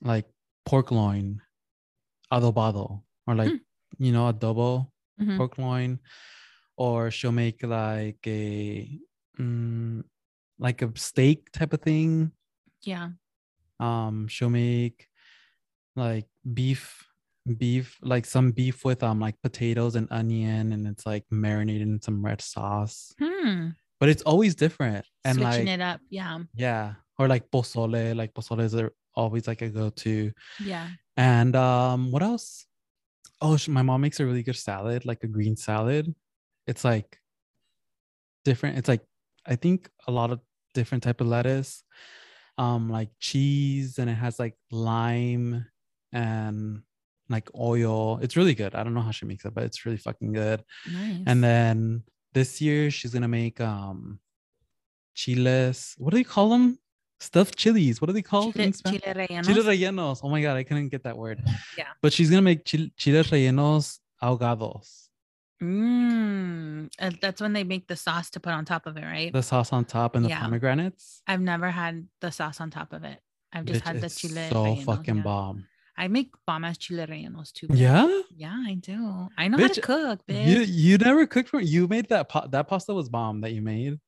[0.02, 0.26] like
[0.66, 1.42] pork loin
[2.32, 3.52] adobado or like
[3.98, 4.86] you know adobo
[5.20, 5.36] Mhm.
[5.36, 5.98] pork loin
[6.76, 8.88] or she'll make like a
[9.38, 10.02] mm,
[10.58, 12.32] like a steak type of thing
[12.82, 13.10] Yeah.
[13.80, 15.08] um she'll make
[15.96, 17.04] like beef
[17.58, 22.00] beef like some beef with um like potatoes and onion and it's like marinated in
[22.00, 23.70] some red sauce Hmm.
[23.98, 26.00] but it's always different and Switching like it up.
[26.08, 26.38] Yeah.
[26.54, 28.74] yeah, or like pozole, like pozole is
[29.14, 30.32] always like a go-to.
[30.64, 30.88] Yeah.
[31.20, 32.64] And um, what else?
[33.42, 36.14] Oh, my mom makes a really good salad, like a green salad.
[36.66, 37.18] It's like
[38.42, 38.78] different.
[38.78, 39.02] It's like
[39.44, 40.40] I think a lot of
[40.72, 41.84] different type of lettuce,
[42.56, 45.66] um, like cheese, and it has like lime
[46.10, 46.80] and
[47.28, 48.18] like oil.
[48.22, 48.74] It's really good.
[48.74, 50.64] I don't know how she makes it, but it's really fucking good.
[50.90, 51.24] Nice.
[51.26, 52.02] And then
[52.32, 54.20] this year she's gonna make um
[55.14, 55.96] chiles.
[55.98, 56.78] What do they call them?
[57.20, 58.00] Stuffed chilies.
[58.00, 58.54] What are they called?
[58.54, 59.44] chile, chile rellenos.
[59.46, 60.20] Chile rellenos.
[60.22, 61.42] Oh my god, I couldn't get that word.
[61.76, 61.84] Yeah.
[62.02, 65.08] But she's gonna make chil- chiles rellenos ahogados.
[65.62, 69.32] Mm, uh, that's when they make the sauce to put on top of it, right?
[69.32, 70.40] The sauce on top and the Yeah.
[70.40, 71.22] pomegranates.
[71.26, 73.18] I've never had the sauce on top of it.
[73.52, 74.48] I've just Bitch, had the it's chile.
[74.50, 75.22] so rellenos, fucking yeah.
[75.22, 75.66] bomb.
[75.98, 77.68] I make bomb ass chile rellenos too.
[77.68, 77.76] bitch.
[77.78, 78.08] Yeah.
[78.34, 79.28] Yeah, I do.
[79.36, 80.46] I know how to Bitch, cook, bitch.
[80.46, 83.60] You you never cooked for you made that pa- that pasta was bomb that you
[83.60, 83.98] made.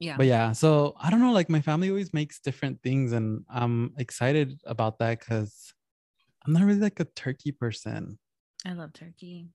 [0.00, 0.16] Yeah.
[0.16, 1.32] But yeah, so I don't know.
[1.32, 5.72] Like my family always makes different things, and I'm excited about that because
[6.44, 8.18] I'm not really like a turkey person.
[8.66, 9.48] I love turkey.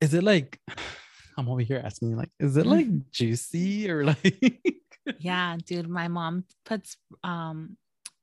[0.00, 0.58] Is it like
[1.36, 4.60] I'm over here asking you, like, is it like juicy or like
[5.18, 5.88] Yeah, dude.
[5.88, 7.76] My mom puts um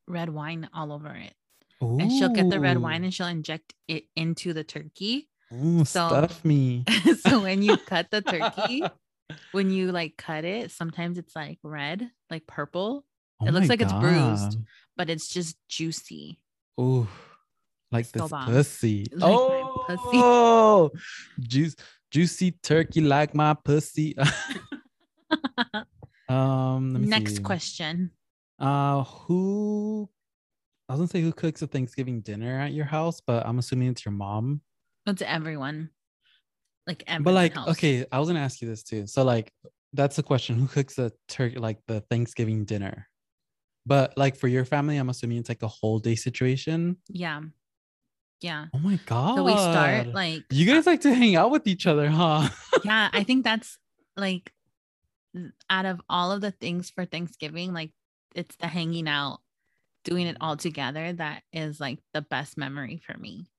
[0.07, 1.33] red wine all over it.
[1.79, 5.29] And she'll get the red wine and she'll inject it into the turkey.
[5.53, 6.83] Ooh, so- stuff me.
[7.21, 8.81] so when you cut the turkey,
[9.51, 13.05] when you like cut it, sometimes it's like red, like purple,
[13.39, 14.57] Oh it looks like it's bruised.
[14.95, 16.39] But it's just juicy.
[16.79, 17.07] Ooh,
[17.91, 19.05] like this pussy.
[19.11, 20.21] Like my pussy.
[20.23, 20.91] oh,
[21.39, 21.75] juice,
[22.11, 24.15] juicy turkey like my pussy.
[26.29, 27.43] um, let me Next see.
[27.43, 28.11] question.
[28.59, 30.09] Uh, who?
[30.89, 33.89] I was gonna say who cooks a Thanksgiving dinner at your house, but I'm assuming
[33.89, 34.61] it's your mom.
[35.05, 35.91] It's everyone.
[36.87, 37.71] Like but like, helps.
[37.71, 39.05] okay, I was gonna ask you this too.
[39.07, 39.51] So like,
[39.93, 43.07] that's the question: Who cooks the turkey, like the Thanksgiving dinner?
[43.85, 46.97] But like for your family, I'm assuming it's like a whole day situation.
[47.09, 47.41] Yeah.
[48.41, 48.67] Yeah.
[48.73, 49.35] Oh my god!
[49.35, 52.49] So we start like You guys like to hang out with each other, huh?
[52.85, 53.77] yeah, I think that's
[54.15, 54.53] like
[55.69, 57.91] out of all of the things for Thanksgiving, like
[58.35, 59.39] it's the hanging out
[60.03, 63.49] doing it all together that is like the best memory for me.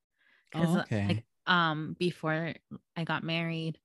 [0.51, 1.07] Because Oh, okay.
[1.09, 2.55] like um before
[2.97, 3.81] I got married,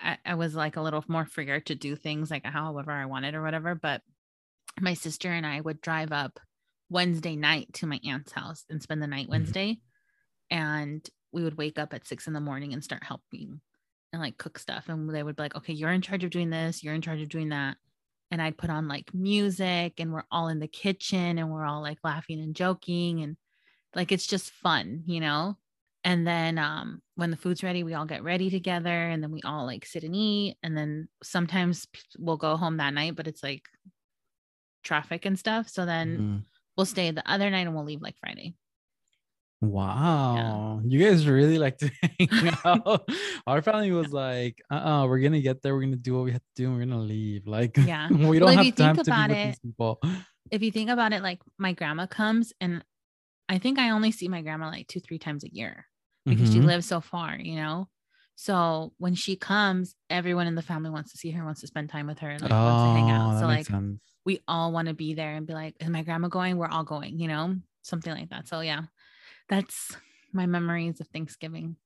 [0.00, 3.34] I, I was like a little more freer to do things like however I wanted
[3.34, 3.74] or whatever.
[3.74, 4.02] But
[4.80, 6.40] my sister and I would drive up
[6.90, 9.30] Wednesday night to my aunt's house and spend the night Mhm.
[9.30, 9.80] Wednesday.
[10.50, 13.60] And we would wake up at six in the morning and start helping
[14.12, 14.88] and like cook stuff.
[14.88, 17.20] And they would be like, okay, you're in charge of doing this, you're in charge
[17.22, 17.78] of doing that.
[18.30, 21.82] And I'd put on like music and we're all in the kitchen and we're all
[21.82, 23.36] like laughing and joking and
[23.94, 25.58] like it's just fun, you know?
[26.04, 29.40] And then um when the food's ready, we all get ready together and then we
[29.42, 30.56] all like sit and eat.
[30.62, 31.86] And then sometimes
[32.18, 33.62] we'll go home that night, but it's like
[34.82, 35.68] traffic and stuff.
[35.68, 36.44] So then Mhm.
[36.76, 38.54] we'll stay the other night and we'll leave like Friday.
[39.60, 43.08] Wow, you guys really like to hang out.
[43.46, 45.74] Our family was like, "Uh, uh we're gonna get there.
[45.74, 48.08] We're gonna do what we have to do, and we're gonna leave." Like, Yeah.
[48.10, 50.00] we don't if you have time to be about with these people.
[50.50, 52.84] If you think about it, like my grandma comes and
[53.48, 55.86] I think I only see my grandma like two, three times a year
[56.28, 56.66] because she Mhm.
[56.66, 57.88] lives so far, you know?
[58.36, 61.88] So when she comes, everyone in the family wants to see her, wants to spend
[61.90, 63.40] time with her, and like wants to hang Oh, out.
[63.40, 64.02] So like sense.
[64.24, 66.56] we all want to be there and be like, is my grandma going?
[66.56, 68.48] We're all going, you know, something like that.
[68.48, 68.82] So yeah,
[69.48, 69.96] that's
[70.32, 71.76] my memories of Thanksgiving.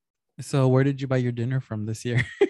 [0.41, 2.25] So, where did you buy your dinner from this year?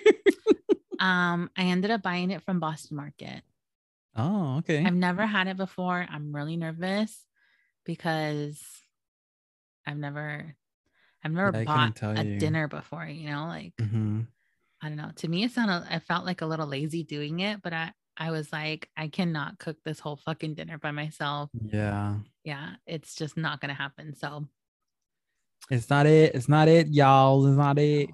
[0.99, 3.43] Um, I ended up buying it from Boston Market.
[4.17, 4.85] oh, okay.
[4.85, 6.05] I've never had it before.
[6.09, 7.25] I'm really nervous
[7.85, 8.61] because
[9.87, 10.57] I've never
[11.25, 12.39] I've never Yeah, bought a you.
[12.39, 14.27] dinner before, you know, like Mhm.
[14.81, 15.11] I don't know.
[15.17, 18.31] To me, it sounded I felt like a little lazy doing it, but I I
[18.31, 21.51] was like, I cannot cook this whole fucking dinner by myself.
[21.53, 24.15] Yeah, Yeah, it's just not gonna happen.
[24.15, 24.49] So
[25.71, 26.35] it's not it.
[26.35, 27.45] It's not it, y'all.
[27.47, 28.11] It's not it.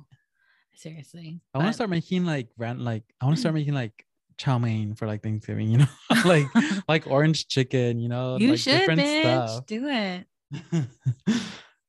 [0.74, 1.40] seriously.
[1.54, 4.04] I want to start making like rent like I want to start making like
[4.36, 5.86] chow mein for like Thanksgiving, you know,
[6.24, 6.46] like
[6.88, 9.20] like orange chicken, you know, you like should, different bitch.
[9.20, 9.66] stuff.
[9.66, 10.26] Do it.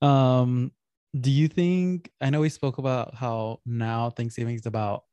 [0.02, 0.72] um,
[1.20, 5.06] do you think I know we spoke about how now Thanksgiving is about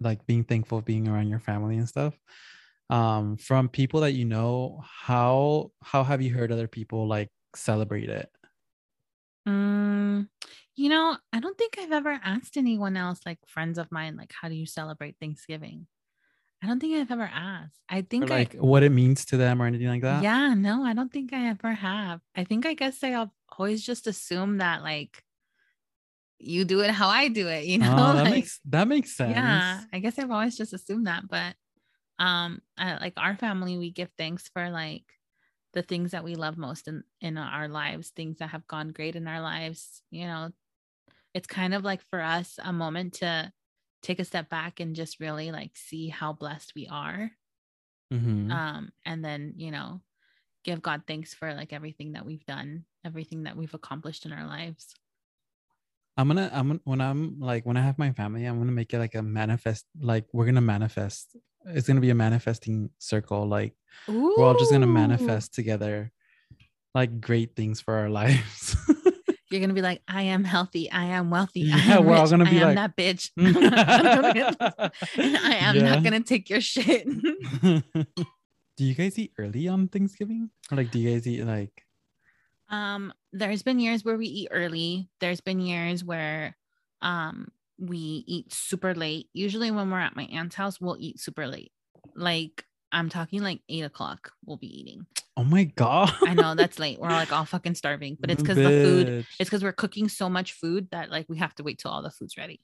[0.00, 2.18] like being thankful, of being around your family and stuff.
[2.90, 8.08] Um, from people that you know, how how have you heard other people like celebrate
[8.10, 8.30] it?
[9.46, 10.28] Mm,
[10.76, 14.32] you know, I don't think I've ever asked anyone else, like friends of mine, like,
[14.32, 15.86] how do you celebrate Thanksgiving?
[16.62, 17.80] I don't think I've ever asked.
[17.88, 20.26] I think like I, what it means to them or anything like that?
[20.26, 22.22] yeah, no, I don't think I ever have.
[22.34, 25.24] I think I guess I al- always just assume that like
[26.38, 27.88] you do it how I do it, you know?
[27.96, 29.66] Oh, that like, makes that makes sense.
[29.66, 31.28] yeah, I guess I've always just assumed that.
[31.28, 31.56] But
[32.18, 35.04] um, I, like our family, we give thanks for like
[35.74, 39.16] the things that we love most in in our lives, things that have gone great
[39.16, 40.02] in our lives.
[40.10, 40.50] You know,
[41.34, 43.52] it's kind of like for us a moment to
[44.02, 47.30] take a step back and just really like see how blessed we are
[48.12, 48.50] Mhm.
[48.50, 50.00] um and then you know
[50.64, 54.46] give god thanks for like everything that we've done everything that we've accomplished in our
[54.46, 54.94] lives
[56.16, 58.92] I'm gonna I'm gonna when I'm like when I have my family, I'm gonna make
[58.92, 61.36] it like a manifest, like we're gonna manifest.
[61.66, 63.46] It's gonna be a manifesting circle.
[63.46, 63.74] Like
[64.08, 66.10] we're all just gonna manifest together
[66.94, 68.74] like great things for our lives.
[69.50, 72.30] You're gonna be like i am healthy i am wealthy I am we're all rich,
[72.30, 73.30] gonna I be am like- that bitch
[75.18, 75.82] i am Yeah.
[75.94, 77.06] not gonna take your shit
[77.62, 80.50] do you guys eat early on Thanksgiving?
[80.70, 81.84] Or like do you guys eat like
[82.70, 85.08] Um, there's been years where we eat early.
[85.20, 86.56] There's been years where
[87.02, 89.28] um we eat super late.
[89.32, 91.72] Usually when we're at my aunt's house, we'll eat super late.
[92.14, 95.06] Like I'm talking like eight o'clock we'll be eating.
[95.36, 96.12] oh my god?
[96.22, 96.98] I know that's late.
[96.98, 100.28] We're like all fucking starving, but it's because the food, it's because we're cooking so
[100.28, 102.60] much food that like we have to wait till all the food's ready.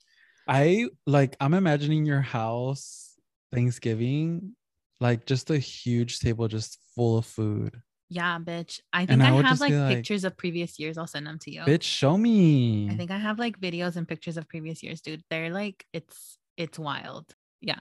[0.47, 3.13] I like I'm imagining your house
[3.53, 4.55] Thanksgiving
[4.99, 7.81] like just a huge table just full of food.
[8.09, 8.79] Yeah, bitch.
[8.93, 10.97] I think I I, have like like- pictures of previous years.
[10.97, 11.61] I'll send them to you.
[11.61, 12.87] Bitch, show me.
[12.89, 15.23] I think I have like videos and pictures of previous years, dude.
[15.29, 17.25] They're like it's it's wild.
[17.61, 17.79] Yeah,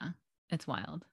[0.51, 1.05] it's wild.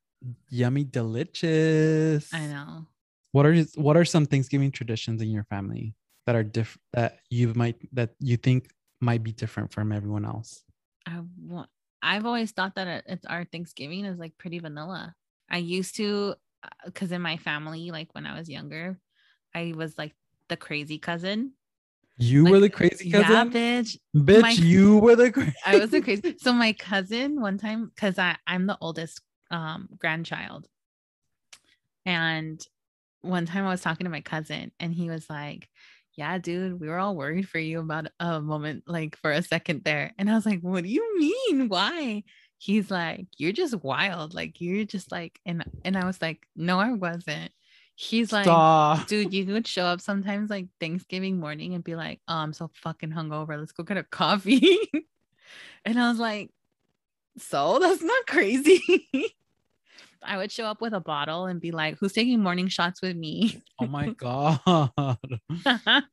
[0.50, 2.34] Yummy delicious.
[2.34, 2.86] I know.
[3.32, 7.54] What are what are some Thanksgiving traditions in your family that are different that you
[7.54, 10.64] might that you think might be different from everyone else?
[11.06, 11.70] I want.
[12.04, 15.14] I've always thought that it's our Thanksgiving is like pretty vanilla.
[15.50, 19.00] I used to, uh, because in my family, like when I was younger,
[19.54, 20.14] I was like
[20.50, 21.54] the crazy cousin.
[22.18, 23.52] You were the Like, crazy Yeah, cousin?
[23.52, 23.98] bitch.
[24.16, 25.54] Bitch, my- you were the crazy.
[25.66, 26.36] I was the crazy.
[26.40, 30.68] So my cousin one time, because I I'm the oldest um grandchild,
[32.06, 32.66] and
[33.22, 35.70] one time I was talking to my cousin, and he was like,
[36.16, 39.84] "Yeah, dude, we were all worried for you about a moment, like for a second
[39.84, 41.70] there." And I was like, "What do you mean?
[41.70, 42.24] Why?"
[42.58, 44.34] He's like, "You're just wild.
[44.34, 47.52] Like you're just like," and and I was like, "No, I wasn't."
[47.96, 49.08] He's like, Stop.
[49.08, 52.72] dude, you would show up sometimes like Thanksgiving morning and be like, oh, I'm so
[52.74, 53.60] fucking hungover.
[53.60, 54.80] Let's go get a coffee.
[55.86, 56.50] and I was like,
[57.38, 58.82] so that's not crazy.
[60.24, 63.16] I would show up with a bottle and be like, who's taking morning shots with
[63.18, 63.62] me?
[63.80, 64.60] Oh my god.
[65.66, 66.04] like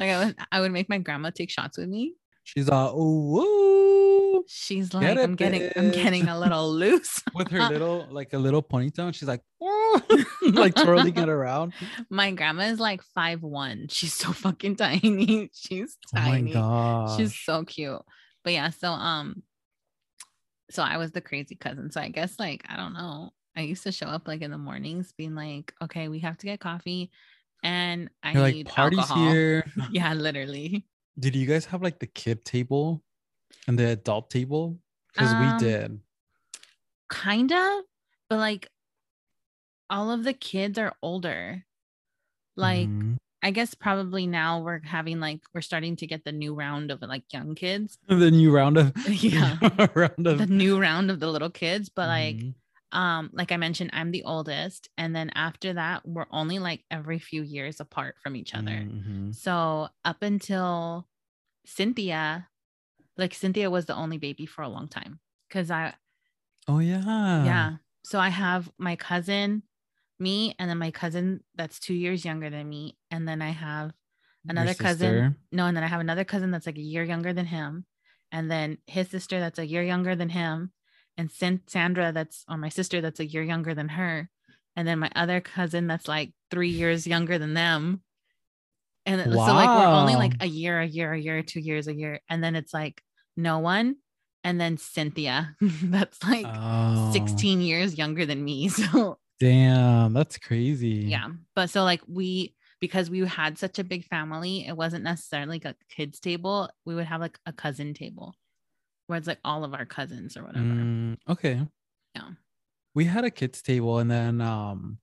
[0.00, 2.14] I would I would make my grandma take shots with me.
[2.44, 7.22] She's all ooh, She's Get like, it, I'm getting I'm getting a little loose.
[7.34, 9.12] with her little like a little ponytail.
[9.14, 9.42] She's like,
[10.42, 11.74] like twirling it around.
[12.08, 13.88] my grandma is like five one.
[13.90, 15.50] She's so fucking tiny.
[15.52, 16.52] She's Oh my tiny.
[16.54, 17.18] god.
[17.18, 18.00] She's so cute.
[18.44, 19.42] But yeah, so um
[20.70, 21.90] so I was the crazy cousin.
[21.90, 23.30] So I guess like I don't know.
[23.58, 26.46] I used to show up like in the mornings being like, okay, we have to
[26.46, 27.10] get coffee
[27.64, 29.32] and I You're like need parties alcohol.
[29.32, 29.64] here.
[29.90, 30.86] Yeah, literally.
[31.18, 33.02] Did you guys have like the kid table
[33.66, 34.78] and the adult table?
[35.12, 36.00] Because Um, we did.
[37.10, 37.82] Kinda,
[38.30, 38.70] but like
[39.90, 41.64] all of the kids are older.
[42.56, 43.16] Like Mhm.
[43.42, 47.02] I guess probably now we're having like we're starting to get the new round of
[47.02, 47.98] like young kids.
[48.08, 49.58] the new round of Yeah.
[49.96, 52.54] round of The new round of the little kids, but like Mhm.
[52.92, 57.18] Um like i mentioned i'm the oldest and then after that we're only like every
[57.18, 59.34] few years apart from each other Mhm.
[59.34, 61.06] so up until
[61.66, 62.48] cynthia
[63.18, 65.94] like cynthia was the only baby for a long time because i
[66.66, 67.02] Oh yeah.
[67.44, 69.62] yeah so i have my cousin
[70.18, 73.92] me and then my cousin that's two years younger than me and then i have
[74.48, 77.46] another cousin no and then i have another cousin that's like a year younger than
[77.46, 77.86] him
[78.32, 80.72] and then his sister that's a year younger than him
[81.18, 81.30] and
[81.66, 84.30] sandra that's or my sister that's a year younger than her
[84.76, 88.00] and then my other cousin that's like three years younger than them.
[89.04, 91.88] And it- so like we're only like a year a year a year two years
[91.88, 93.02] a year and then it's like
[93.36, 93.96] no one
[94.44, 99.18] and then cynthia that's like Oh, 16 years younger than me so.
[99.40, 101.06] Damn, that's crazy.
[101.08, 105.56] yeah but so like we because we had such a big family it wasn't necessarily
[105.58, 108.34] like a kids table we would have like a cousin table
[109.08, 111.60] where it's like all of our cousins or whatever Mm, okay.
[112.14, 112.30] Yeah.
[112.94, 114.98] We had a kids table and then um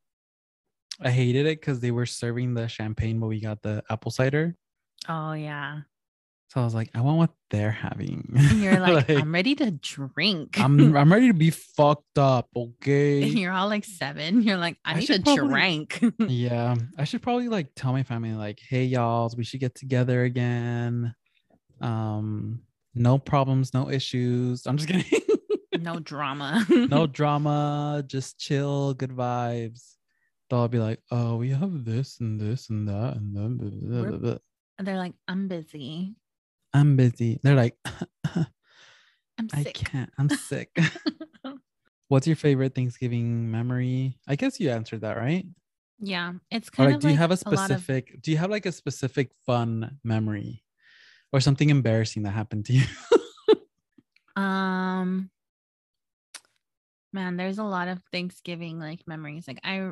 [1.02, 4.56] I hated it because they were serving the champagne but we got the apple cider.
[5.10, 5.82] oh yeah
[6.54, 8.32] So I was like, I want what they're having.
[8.38, 12.48] and you're like, Like, i'm ready to drink I'm I'm ready to be fucked up,
[12.56, 13.24] Okay.
[13.24, 16.76] and you're all like seven you're like i, I need to should probably- drink yeah.
[16.98, 21.16] I should probably like tell my family, like, hey y'all, we should get together again.
[21.82, 22.62] Um,
[22.96, 24.66] no problems, no issues.
[24.66, 25.22] I'm just kidding.
[25.80, 29.96] no drama no drama, just chill, good vibes.
[30.50, 34.10] They'll be like, oh, we have this and this and that and then blah, blah,
[34.10, 34.38] blah, blah."
[34.80, 36.16] they're like i'm busy
[36.74, 37.40] I'm busy.
[37.42, 37.78] They're like,
[38.36, 40.10] i'm I can't.
[40.18, 40.78] I'm sick.
[42.10, 44.18] What's your favorite Thanksgiving memory?
[44.28, 45.46] I guess you answered that, right?
[46.00, 48.22] yeah it's Or kind like, of do you have a lot of- specific?
[48.22, 50.65] Do you have like a specific fun memory,
[51.32, 52.84] or something embarrassing that happened to you?
[54.36, 55.30] Um
[57.14, 59.48] man, there's a lot of Thanksgiving like memories.
[59.48, 59.92] Like I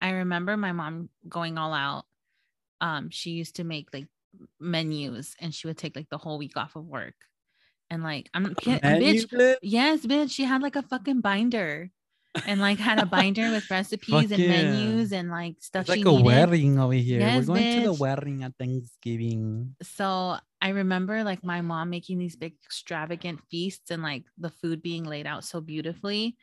[0.00, 2.04] I remember my mom going all out.
[2.80, 4.08] Um she used to make like
[4.58, 7.14] menus and she would take like the whole week off of work.
[7.90, 9.56] And like I'm, bitch, bitch?
[9.62, 11.90] yes, bitch, she had like a fucking binder
[12.46, 14.48] and like had a binder with recipes and yeah.
[14.48, 16.24] menus and like stuff It's she like a needed.
[16.26, 17.20] wedding over here.
[17.20, 19.74] Yes, We're going to the wedding at Thanksgiving.
[19.82, 24.82] so I remember like my mom making these big extravagant feasts and like the food
[24.82, 26.36] being laid out so beautifully.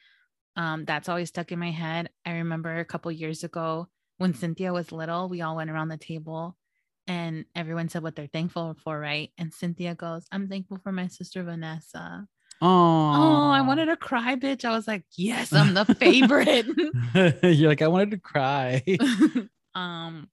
[0.55, 2.09] Um, that's always stuck in my head.
[2.25, 5.97] I remember a couple years ago when Cynthia was little, we all went around the
[5.97, 6.57] table
[7.05, 9.31] and everyone said what they're thankful for, right?
[9.37, 12.27] And Cynthia goes, I'm thankful for my sister Vanessa.
[12.61, 14.65] Oh, Oh, I wanted to cry, bitch.
[14.65, 16.65] I was like, yes, I'm the favorite.
[17.43, 18.83] You're like, I wanted to cry.
[19.75, 20.27] um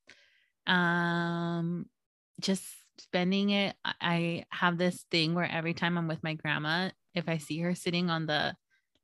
[0.66, 1.86] um
[2.40, 2.64] just
[2.98, 7.36] spending it I- have this thing where every time i'm with my grandma if i
[7.38, 8.54] see her sitting on the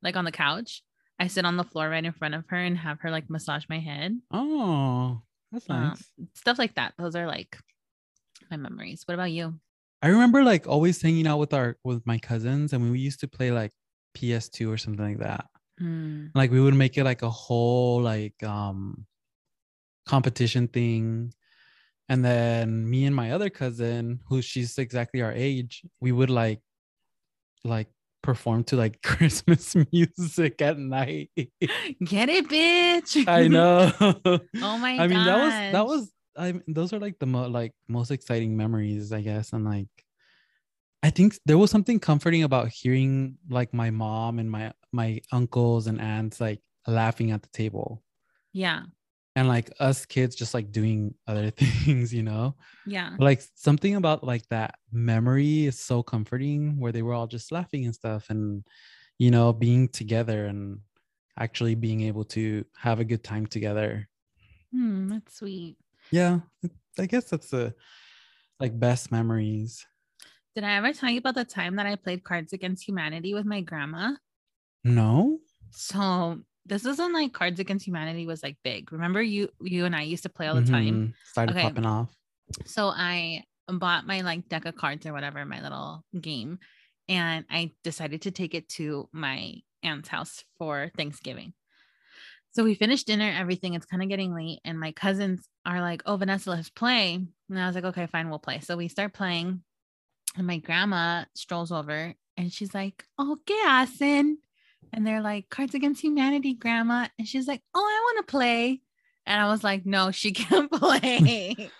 [0.01, 0.81] like on the couch
[1.19, 3.65] i sit on the floor right in front of her and have her like massage
[3.69, 6.03] my head oh, that's Um, nice.
[6.33, 7.57] stuff like that those are like
[8.49, 9.59] my memories what about you
[10.01, 13.27] I remember like always hanging out with our with my cousins, and we used to
[13.27, 13.71] play like
[14.17, 15.45] PS2 or something like that.
[15.79, 16.27] Hmm.
[16.35, 19.05] Like we would make it like a whole like um
[20.05, 21.33] competition thing.
[22.09, 26.59] And then me and my other cousin, who she's exactly our age, we would like
[27.63, 27.87] like
[28.21, 31.29] perform to like Christmas music at night.
[32.03, 33.91] get it bitch I know.
[34.01, 37.47] oh my I mean, that was that was I mean, those are like the mo-
[37.49, 39.53] like most exciting memories, I guess.
[39.53, 39.89] And like
[41.03, 45.87] I think there was something comforting about hearing like my mom and my my uncles
[45.87, 48.03] and aunts like laughing at the table.
[48.53, 48.83] yeah
[49.35, 52.55] and like us kids just like doing other things, you know?
[52.85, 53.15] Yeah.
[53.17, 57.85] Like something about like that memory is so comforting where they were all just laughing
[57.85, 58.63] and stuff and
[59.19, 60.79] you know, being together and
[61.39, 64.09] actually being able to have a good time together.
[64.73, 65.77] Hmm, that's sweet.
[66.11, 66.39] Yeah.
[66.99, 67.73] I guess that's the
[68.59, 69.85] like best memories.
[70.55, 73.45] Did I ever tell you about the time that I played Cards Against Humanity with
[73.45, 74.15] my grandma?
[74.83, 75.39] No.
[75.71, 78.91] So this is when like Cards Against Humanity was like big.
[78.91, 81.07] Remember you you and I used to play all the time.
[81.07, 81.13] Mhm.
[81.25, 81.61] Started Okay.
[81.61, 82.13] popping off.
[82.65, 86.59] So I bought my like deck of cards or whatever, my little game,
[87.07, 91.53] and I decided to take it to my aunt's house for Thanksgiving.
[92.53, 93.73] So we finished dinner, everything.
[93.73, 97.15] It's kind of getting late, and my cousins are like, "Oh, Vanessa, let's play."
[97.49, 99.63] And I was like, "Okay, fine, we'll play." So we start playing,
[100.35, 104.37] and my grandma strolls over, and she's like, "Oh, ¿qué hacen?"
[104.93, 108.81] And they're like, "Cards Against Humanity, Grandma," and she's like, "Oh, I want to play."
[109.25, 111.71] And I was like, "No, she can't play."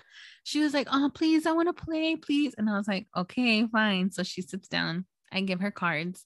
[0.43, 2.55] she was like, Oh, please, I want to play, please.
[2.57, 4.11] And I was like, Okay, fine.
[4.11, 5.05] So she sits down.
[5.31, 6.25] I give her cards.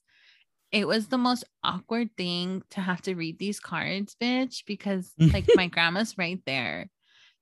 [0.72, 5.46] It was the most awkward thing to have to read these cards, bitch, because like
[5.56, 6.90] my grandma's right there.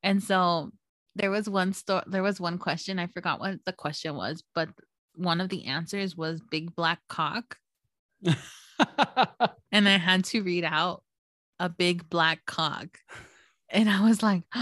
[0.03, 0.71] And so
[1.15, 2.99] there was one store, there was one question.
[2.99, 4.69] I forgot what the question was, but
[5.15, 7.57] one of the answers was big black cock.
[9.73, 11.03] And I had to read out
[11.59, 12.99] a big black cock.
[13.69, 14.43] And I was like,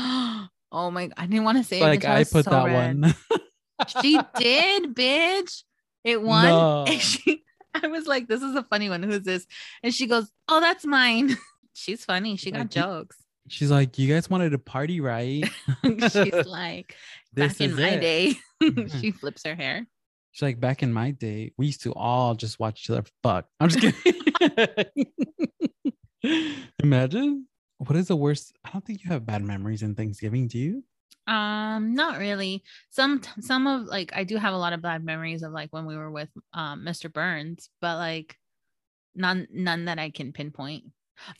[0.74, 1.84] Oh my, god, I didn't want to say it.
[1.84, 3.14] like I put so that red one.
[4.02, 5.64] she did, bitch.
[6.06, 6.46] It won.
[6.46, 6.86] No.
[6.98, 7.44] She,
[7.84, 9.04] I was like, this is a funny one.
[9.04, 9.46] Who's this?
[9.84, 11.38] And she goes, Oh, that's mine.
[11.74, 12.36] She's funny.
[12.38, 13.18] She got Like, jokes.
[13.48, 15.44] She's like, You guys wanted to party, right?
[15.84, 16.96] She's like,
[17.34, 18.36] back in my it." day.
[18.62, 19.02] Mhm.
[19.02, 19.88] she flips her hair.
[20.34, 23.48] She's like, back in my day, we used to all just watch each other fuck.
[23.60, 25.08] I'm just kidding.
[26.84, 27.48] Imagine
[27.80, 28.54] what is the worst?
[28.64, 30.84] I don't think you have bad memories in Thanksgiving, do you?
[31.32, 32.64] Um, not really.
[32.90, 35.86] Some some of like I do have a lot of bad memories of like when
[35.86, 37.12] we were with um Mr.
[37.12, 38.36] Burns, but like
[39.16, 40.86] none none that I can pinpoint.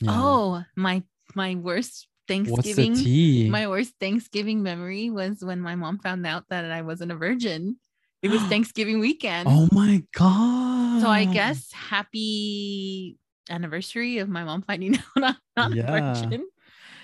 [0.00, 0.10] Yeah.
[0.14, 1.02] Oh, my
[1.34, 3.50] my worst what's the Thanksgiving tea?
[3.50, 7.76] my worst Thanksgiving memory was when my mom found out that I wasn't a virgin.
[8.22, 9.48] It was Thanksgiving weekend.
[9.50, 11.02] oh my god.
[11.02, 13.18] So I guess happy
[13.50, 15.92] anniversary of my mom finding out I'm not Yeah.
[15.92, 16.46] a virgin.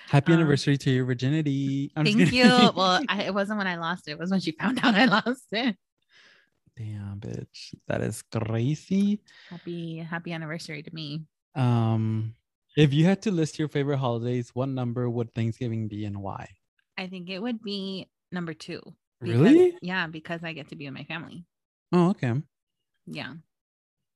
[0.09, 1.93] Happy um, anniversary to your virginity.
[1.97, 2.45] I'm Thank you.
[2.45, 4.13] Well, I, it wasn't when I lost it.
[4.13, 5.77] It was when she found out I lost it.
[6.77, 7.75] damn bitch.
[7.89, 9.21] That is crazy.
[9.51, 11.23] Happy happy anniversary to me.
[11.55, 12.35] Um
[12.77, 16.49] if you had to list your favorite holidays, what number would Thanksgiving be and why?
[16.97, 18.81] I think it would be number two.
[19.21, 19.77] because- Really?
[19.83, 21.45] Yeah, because I get to be with my family.
[21.93, 22.35] Oh, okay.
[23.07, 23.35] Yeah.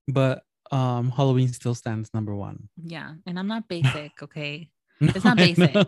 [0.06, 2.68] But um Halloween still stands number one.
[2.82, 3.14] Yeah.
[3.26, 4.70] And I'm not basic, okay?
[5.00, 5.74] No, It's not basic.
[5.74, 5.84] know.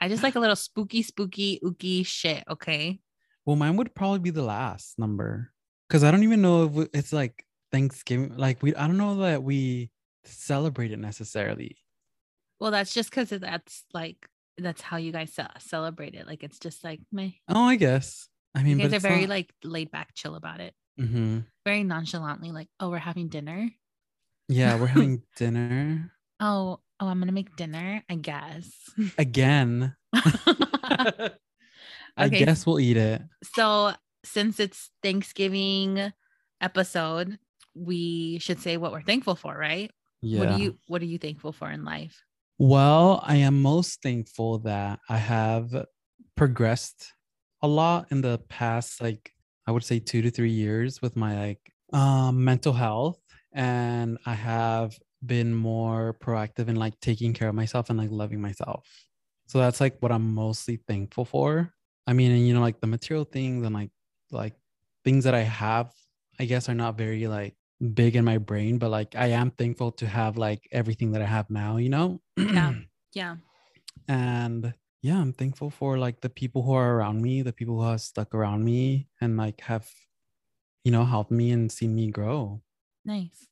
[0.00, 3.00] I just like a little spooky, spooky, ooky shit, okay?
[3.46, 5.50] well, mine would probably be the last number
[5.88, 8.36] because I don't even know if we- it's like Thanksgiving.
[8.36, 9.90] Like we, I don't know that we
[10.24, 11.78] celebrate it necessarily.
[12.60, 14.16] Well, that's just because that's like
[14.58, 16.26] that's how you guys celebrate it.
[16.26, 17.30] Like it's just like meh.
[17.48, 18.28] Oh, I guess.
[18.54, 20.74] I mean, you guys are very not- like laid back, chill about it.
[21.00, 21.44] Mhm.
[21.64, 23.70] Very nonchalantly, like, oh, we're having dinner.
[24.48, 28.70] Yeah, we're having dinner Oh, oh, I'm gonna make dinner, I guess.
[29.18, 29.94] again.
[32.16, 33.22] I guess we'll eat it.
[33.54, 33.92] so
[34.24, 36.12] since it's Thanksgiving
[36.60, 37.38] episode,
[37.74, 39.90] we should say what we're thankful for, right?
[40.20, 40.40] Yeah.
[40.40, 42.24] What are you what are you thankful for in life?
[42.58, 45.86] Well, I am most thankful that I have
[46.36, 47.12] progressed
[47.62, 49.32] a lot in the past, like
[49.66, 53.20] I would say two to three years with my like um, mental health,
[53.52, 58.40] and I have been more proactive in like taking care of myself and like loving
[58.40, 58.86] myself.
[59.46, 61.72] So that's like what I'm mostly thankful for.
[62.06, 63.90] I mean, and you know, like the material things and like
[64.30, 64.54] like
[65.04, 65.92] things that I have,
[66.38, 67.54] I guess, are not very like
[67.94, 71.26] big in my brain, but like I am thankful to have like everything that I
[71.26, 72.20] have now, you know?
[72.36, 72.74] Yeah.
[73.14, 73.36] Yeah.
[74.06, 77.88] and yeah, I'm thankful for like the people who are around me, the people who
[77.88, 79.88] have stuck around me and like have,
[80.84, 82.60] you know, helped me and seen me grow.
[83.04, 83.48] Nice.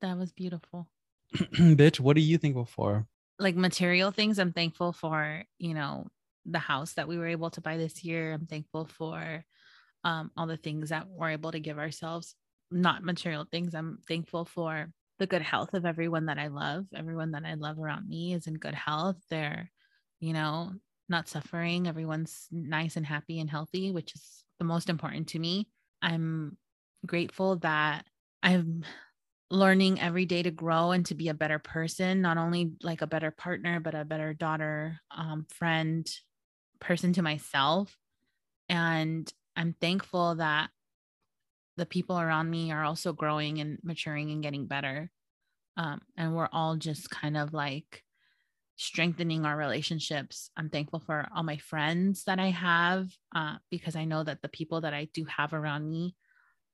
[0.00, 0.88] That was beautiful.
[1.34, 3.06] Bitch, what are you thankful for?
[3.38, 6.06] like material things i'm thankful for you know
[6.44, 9.42] the house that we were able to buy this year i'm thankful for
[10.04, 12.34] um, all the things that we're able to give ourselves
[12.70, 16.86] not material things i'm thankful for the good health of everyone that i love.
[16.96, 19.18] Everyone that i love around me is in good health.
[19.28, 19.70] They're
[20.18, 20.72] you know
[21.08, 21.86] not suffering.
[21.86, 25.68] Everyone's nice and happy and healthy which is the most important to me.
[26.02, 26.56] I'm
[27.06, 28.06] grateful that
[28.42, 28.84] i'm
[29.50, 33.06] learning every day to grow and to be a better person, not only like a
[33.06, 36.08] better partner, but a better daughter, um, friend,
[36.80, 37.96] person to myself.
[38.68, 40.70] And I'm thankful that
[41.76, 45.10] the people around me are also growing and maturing and getting better.
[45.76, 48.04] Um, and we're all just kind of like
[48.76, 50.50] strengthening our relationships.
[50.56, 54.48] I'm thankful for all my friends that I have uh, because I know that the
[54.48, 56.14] people that I do have around me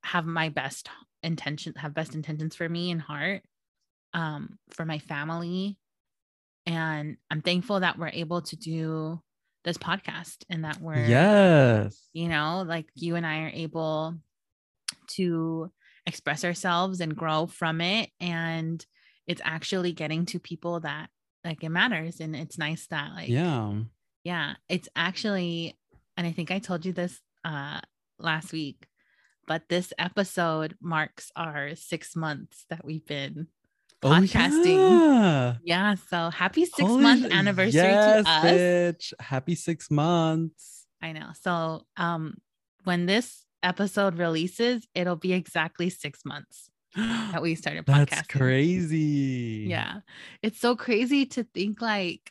[0.03, 0.89] have my best
[1.27, 3.43] intention, have best intentions for me in heart,
[4.15, 5.77] um, for my family.
[6.65, 9.21] And I'm thankful that we're able to do
[9.65, 14.17] this podcast and that we're, yes, you know, like you and I are able
[15.09, 15.71] to
[16.07, 18.11] express ourselves and grow from it.
[18.21, 18.85] And
[19.27, 21.11] it's actually getting to people that
[21.45, 22.21] like it matters.
[22.21, 23.73] And it's nice that, like, yeah,
[24.25, 25.77] yeah, it's actually,
[26.17, 27.81] and I think I told you this uh
[28.19, 28.87] last week,
[29.47, 33.49] but this episode marks our six months that we've been
[34.03, 34.77] Oh, podcasting.
[34.77, 35.55] yeah.
[35.65, 35.95] yeah.
[36.11, 38.45] So happy six Holy month anniversary yes, to us.
[38.45, 39.13] bitch.
[39.21, 40.87] Happy six months.
[41.03, 41.31] I know.
[41.41, 42.37] So um
[42.85, 48.11] when this episode releases, it'll be exactly six months that we started podcasting.
[48.11, 49.67] That's crazy.
[49.69, 50.01] Yeah.
[50.43, 52.31] It's so crazy to think like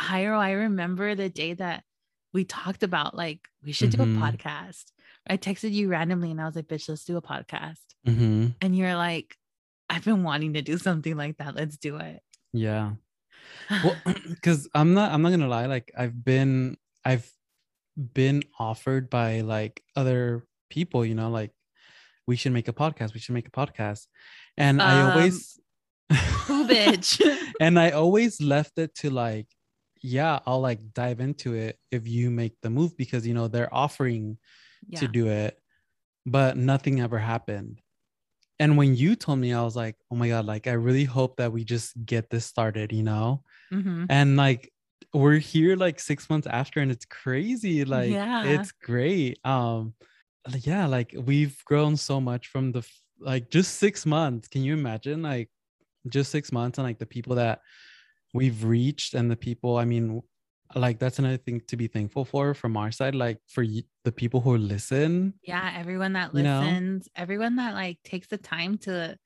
[0.00, 1.84] Jairo, I remember the day that
[2.32, 4.18] we talked about like we should do a Mhm.
[4.20, 4.84] podcast.
[5.28, 7.80] I texted you randomly and I was like, bitch, let's do a podcast.
[8.04, 9.36] hmm And you're like,
[9.90, 11.54] I've been wanting to do something like that.
[11.54, 12.20] Let's do it.
[12.52, 12.92] Yeah.
[13.82, 13.96] Well,
[14.28, 17.30] because I'm not I'm not gonna lie, like I've been I've
[17.96, 21.52] been offered by like other people, you know, like
[22.26, 24.06] we should make a podcast, we should make a podcast.
[24.56, 25.58] And I Um, always
[26.46, 27.20] Who bitch?
[27.60, 29.46] and I always left it to like,
[30.02, 33.72] yeah, I'll like dive into it if you make the move because you know they're
[33.74, 34.38] offering
[34.88, 35.00] yeah.
[35.00, 35.58] to do it,
[36.26, 37.80] but nothing ever happened.
[38.60, 41.36] And when you told me, I was like, oh my God, like I really hope
[41.36, 43.44] that we just get this started, you know?
[43.72, 44.06] Mhm.
[44.10, 44.72] And like
[45.14, 47.84] we're here like six months after, and it's crazy.
[47.84, 48.44] Like Yeah.
[48.44, 49.38] it's great.
[49.44, 49.94] Um,
[50.60, 52.82] yeah, like we've grown so much from the
[53.20, 54.48] like just six months.
[54.48, 55.22] Can you imagine?
[55.22, 55.50] Like
[56.08, 57.60] just six months and like the people that
[58.34, 60.22] we've reached and the people, I mean,
[60.74, 64.12] like that's another thing to be thankful for from our side, like for y- the
[64.12, 65.34] people who listen.
[65.42, 66.60] Yeah, everyone that You know?
[66.60, 69.18] listens, everyone that like takes the time to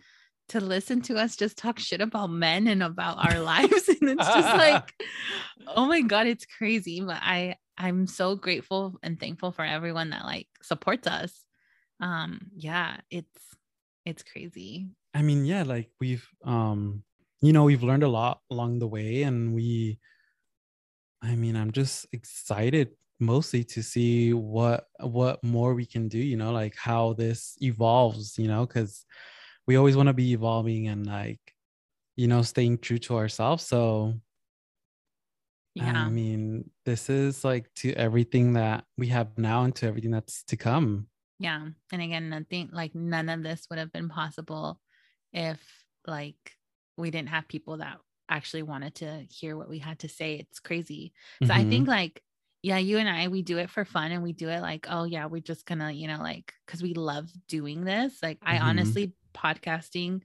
[0.49, 4.27] to listen to us just talk shit about men and about our lives and it's
[4.27, 4.93] just like
[5.69, 10.25] oh my god, it's crazy, but I I'm so grateful and thankful for everyone that
[10.25, 11.33] like supports us.
[12.01, 13.41] Um yeah, it's
[14.05, 14.89] it's crazy.
[15.15, 17.03] I mean, yeah, like we've um,
[17.41, 19.99] you know, we've learned a lot along the way, and we
[21.23, 26.37] I mean, I'm just excited mostly to see what what more we can do, you
[26.37, 29.05] know, like how this evolves, you know, because
[29.67, 31.41] we always want to be evolving and like,
[32.17, 33.65] you know, staying true to ourselves.
[33.65, 34.15] So
[35.75, 36.05] Yeah.
[36.05, 40.43] I mean, this is like to everything that we have now and to everything that's
[40.45, 41.07] to come.
[41.39, 41.69] Yeah.
[41.93, 44.81] And again, nothing like none of this would have been possible
[45.33, 45.59] if
[46.07, 46.57] like
[46.97, 47.99] we didn't have people that
[48.29, 50.35] actually wanted to hear what we had to say.
[50.37, 51.13] It's crazy.
[51.45, 51.69] So I Mhm.
[51.69, 52.23] think like,
[52.63, 55.05] yeah, you and I, we do it for fun and we do it like, oh
[55.05, 58.23] yeah, we're just gonna, you know, like, cause we love doing this.
[58.23, 58.63] Like I Mhm.
[58.63, 60.23] honestly podcasting,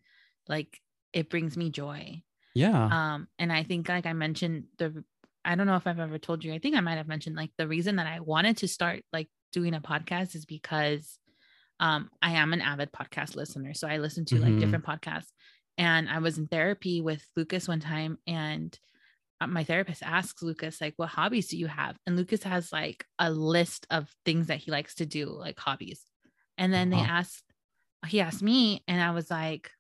[0.48, 0.82] like
[1.14, 2.24] it brings me joy.
[2.54, 3.14] yeah.
[3.14, 5.04] Um, and I think like I mentioned the
[5.46, 7.52] I don't know if I've ever told you, I think I might have mentioned like
[7.58, 11.20] the reason that I wanted to start like doing a podcast is because
[11.80, 13.74] um I am an avid podcast listener.
[13.74, 14.60] So I listen to like Mhm.
[14.60, 15.32] different podcasts.
[15.78, 18.78] And I was in therapy with Lucas one time and
[19.42, 21.98] uh, my therapist asks Lucas like what hobbies do you have?
[22.08, 26.04] And Lucas has like a list of things that he likes to do, like hobbies.
[26.58, 27.04] And then they Wow.
[27.04, 27.44] asked
[28.08, 29.72] he asked me and I was like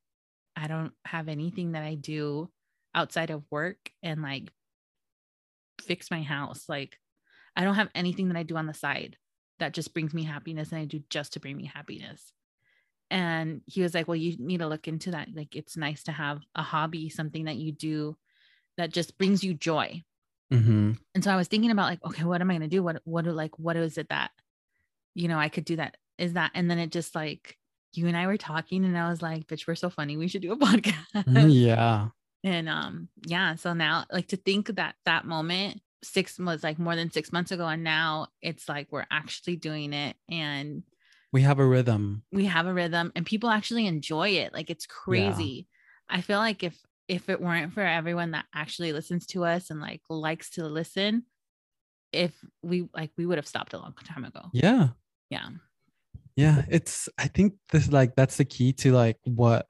[0.55, 2.51] I don't have anything that I do
[2.95, 4.51] outside of work and like
[5.81, 6.67] fix my house.
[6.69, 6.97] Like
[7.55, 9.17] I don't have anything that I do on the side
[9.59, 12.33] that just brings me happiness and I do just to bring me happiness.
[13.09, 15.29] And he was like, Well, you need to look into that.
[15.33, 18.17] Like it's nice to have a hobby, something that you do
[18.77, 20.03] that just brings you joy.
[20.51, 22.83] hmm And so I was thinking about like, okay, what am I gonna do?
[22.83, 24.31] What what do like what is it that
[25.15, 25.97] you know I could do that?
[26.17, 27.57] Is that and then it just like
[27.93, 30.17] you and I were talking and I was like, bitch, we're so funny.
[30.17, 31.51] We should do a podcast.
[31.51, 32.09] Yeah.
[32.43, 36.95] And um, yeah, so now like to think that that moment six was like more
[36.95, 40.83] than six months ago, and now it's like we're actually doing it and
[41.33, 42.23] We have a rhythm.
[42.31, 44.53] we have a rhythm and people actually enjoy it.
[44.53, 45.67] Like it's crazy.
[46.09, 49.79] I feel like if if it weren't for everyone that actually listens to us and
[49.79, 51.23] like likes to listen,
[52.11, 54.49] if we like we would have stopped a long time ago.
[54.53, 54.89] Yeah.
[55.29, 55.49] Yeah.
[56.35, 56.63] Yeah.
[56.69, 59.67] It's I think this like that's the key to like what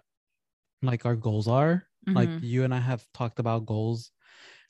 [0.81, 1.87] like our goals are.
[2.07, 2.43] Like Mhm.
[2.43, 4.11] you and I have talked about goals,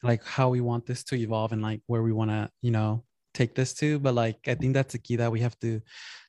[0.04, 3.04] like how we want this to evolve and like where we want to, you know,
[3.38, 4.00] take this to.
[4.00, 5.82] But like I think that's the key that we have to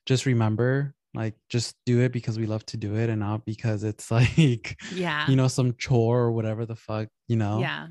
[0.05, 3.83] just remember, like just do it because we love to do it and not because
[3.83, 5.27] it's like yeah.
[5.29, 7.59] you know some chore or whatever the fuck, you know.
[7.59, 7.87] Yeah.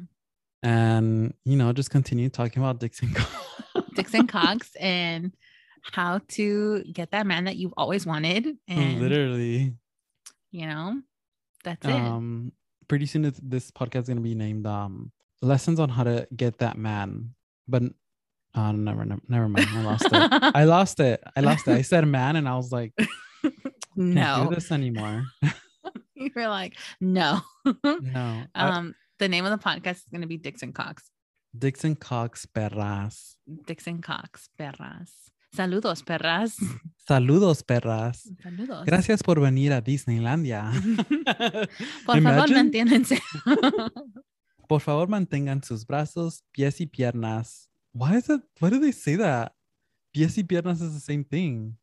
[0.63, 3.15] And you know, just continue talking about Dixon.
[3.95, 5.33] Dixon Cox and
[5.83, 8.57] how to get that man that you've always wanted.
[8.67, 9.75] And Literally.
[10.51, 11.01] you know,
[11.65, 11.93] that's it.
[11.93, 12.53] um
[12.89, 15.13] pretty soon this podcast is gonna be named um
[15.43, 17.31] lessons on how to get that man
[17.69, 17.83] but
[18.59, 20.13] uh never never, never mind i lost it
[20.61, 22.93] i lost it i lost it i said man and i was like
[23.97, 24.49] no.
[24.49, 25.25] do this anymore
[26.21, 27.41] You were like, no.
[27.65, 31.11] no um, the name of the podcast is gonna be Dixon Cox.
[31.57, 33.37] dixon cox perras
[33.67, 35.11] Dixon Cox, perras.
[35.55, 36.57] Saludos, perras.
[37.09, 38.85] saludos perras Saludos.
[38.85, 40.73] gracias por venir a disneylandia
[42.05, 43.19] Por favor, manténganse.
[44.69, 47.68] por favor mantengan sus brazos pies y piernas
[47.99, 49.53] why is it why do they say that
[50.15, 51.77] pies y piernas is the same thing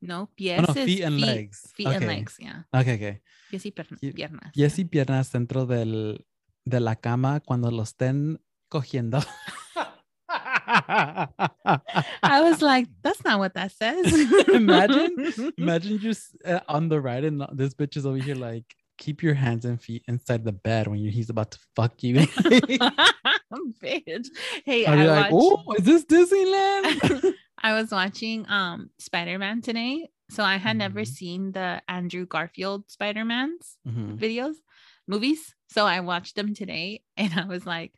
[0.00, 2.62] no, oh, pies no is feet and legs Feet and legs, yeah.
[2.74, 3.20] okay okay
[3.50, 4.52] Pies y piernas.
[4.54, 6.24] pies y piernas dentro del,
[6.64, 8.38] de la cama cuando lo estén
[8.70, 9.20] cogiendo.
[10.30, 14.06] I was like, that's not what that says.
[14.48, 18.64] Imagine- Imagine just uh, on the right and this bitch is over here like,
[18.98, 22.24] keep your hands and feet inside the bed when you, he's about to fuck you.
[23.82, 24.26] Bitch.
[24.64, 27.34] Hey, I'll I like, watched, oh, is this Disneyland?
[27.62, 30.08] I was watching um Spider-Man today.
[30.30, 31.06] So I had never Mhm.
[31.08, 34.16] seen the Andrew Garfield Spider-Man's Mhm.
[34.18, 34.54] videos,
[35.08, 35.54] movies.
[35.68, 37.92] So I watched them today and I was like,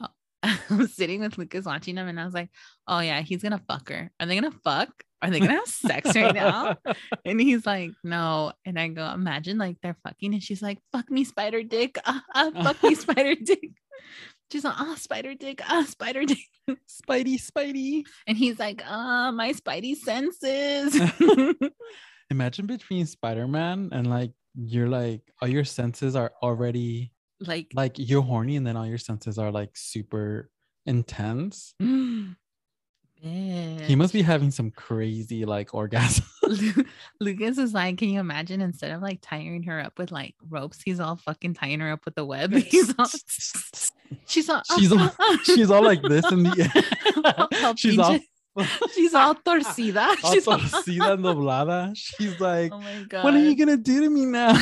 [0.00, 0.08] oh,
[0.42, 2.50] I was sitting with Lucas watching them and I was like,
[2.86, 4.10] oh yeah, he's gonna fuck her.
[4.20, 4.90] Are they gonna fuck?
[5.20, 6.76] Are they gonna have sex right now?
[7.24, 8.52] And he's like, no.
[8.64, 10.32] And I go, imagine like they're fucking.
[10.34, 11.98] And she's like, fuck me, spider dick.
[12.06, 13.70] Ah, ah, fuck me, spider dick.
[14.50, 15.60] She's like, ah, spider dick.
[15.64, 16.38] Ah, spider dick.
[16.88, 18.04] Spidey, Spidey.
[18.26, 21.00] And he's like, ah, my spidey senses.
[22.30, 28.22] Imagine between Spider-Man and like, you're like, all your senses are already like, like you're
[28.22, 30.50] horny and then all your senses are like super
[30.86, 31.74] intense.
[33.20, 36.24] He must be having some crazy like orgasm.
[37.20, 40.80] Lucas is like, can you imagine instead of like tying her up with like ropes,
[40.84, 42.52] he's all fucking tying her up with the web.
[42.68, 43.06] He's all,
[44.26, 45.10] she's all, she's all,
[45.44, 48.18] she's all like this in All the she's all,
[48.94, 50.16] she's all torcida.
[50.22, 51.92] all She's all, torcida and doblada.
[51.96, 53.24] She's like, oh my god.
[53.24, 54.60] what are you gonna do to me now?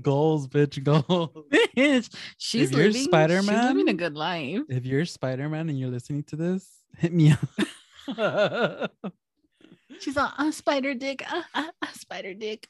[0.00, 1.30] goals, bitch, goals.
[1.50, 4.62] Bitch, she's you're living, she's living a good life.
[4.68, 7.40] If you're Spider-Man and you're listening to this, hit me up.
[10.00, 12.68] She's all, ah, spider dick, ah, ah, ah, spider dick.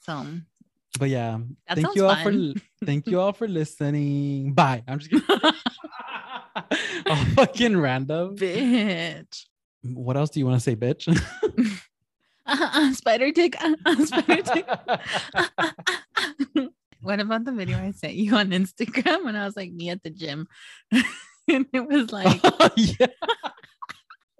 [0.00, 0.26] So
[0.98, 2.54] but yeah, that thank you all fun.
[2.54, 4.52] for thank you all for listening.
[4.52, 4.84] Bye.
[4.86, 5.26] I'm just kidding.
[7.06, 8.36] all fucking random.
[8.36, 9.46] Bitch.
[9.82, 11.08] What else do you want to say, bitch?
[12.46, 13.56] Ah, spider dick,
[14.04, 14.68] spider dick.
[17.00, 20.02] What about the video I sent you on Instagram when I was like me at
[20.02, 20.46] the gym?
[21.52, 22.40] and it was like,
[22.76, 23.06] yeah.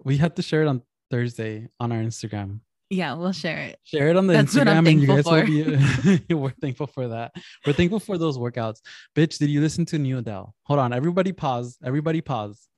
[0.05, 2.61] We have to share it on Thursday on our Instagram.
[2.91, 3.79] yeah, we'll share it.
[3.85, 6.87] Share it on the That's what I'm Instagram and you guys will be we're thankful
[6.87, 7.33] for that.
[7.67, 8.81] We're thankful for those workouts.
[9.17, 10.55] Bitch, did you listen to new Adele?
[10.65, 11.79] Hold on, everybody pause.
[11.83, 12.69] Everybody pause.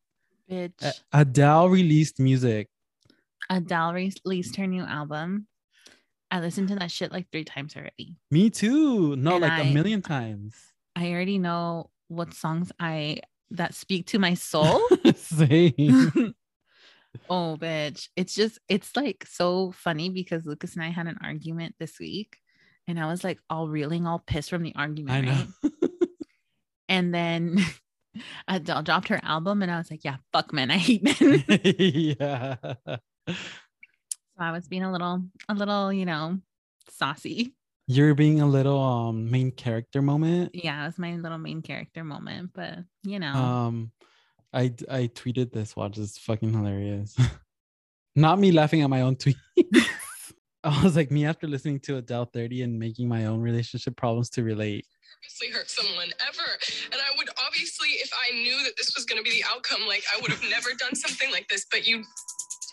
[0.51, 1.01] Bitch.
[1.13, 2.69] Adele released music.
[3.51, 5.47] Adele released her new album.
[6.31, 8.17] I listened to that shit like three times already.
[8.31, 9.15] Me too.
[9.17, 10.55] No, And like I- a million times.
[10.95, 13.19] I already know what songs I
[13.51, 14.81] that speak to my soul.
[15.17, 15.87] Same.
[17.31, 18.09] oh, bitch.
[18.17, 22.39] It's just, it's like so funny because Lucas and I had an argument this week
[22.87, 25.13] and I was like all reeling, all pissed from the argument.
[25.13, 25.45] I know.
[25.63, 25.73] Right?
[26.89, 27.59] And then
[28.47, 30.71] Adele dropped her album and I was like, yeah, fuck men.
[30.71, 31.45] I hate men.
[31.49, 32.57] yeah.
[32.87, 32.97] so
[34.39, 36.39] I was being a little, a little, you know,
[36.91, 37.57] saucy.
[37.89, 40.51] You're being a little um main character moment.
[40.55, 43.93] Yeah, it was my little main character moment, but you know, Um,
[44.53, 45.77] I I tweeted this.
[45.77, 47.17] Watch, it's fucking hilarious.
[48.17, 49.37] Not me laughing at my own tweet.
[50.65, 54.31] I was like me after listening to Adele 30 and making my own relationship problems
[54.31, 54.85] to relate.
[55.23, 56.49] purposely hurt someone ever.
[56.91, 59.87] And I would obviously, if I knew that this was going to be the outcome,
[59.87, 61.67] like I would have never done something like this.
[61.71, 62.03] But you,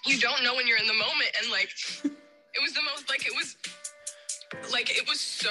[0.08, 1.70] you don't know when you're in the moment, and like,
[2.04, 3.56] it was the most, like it was,
[4.72, 5.50] like it was so,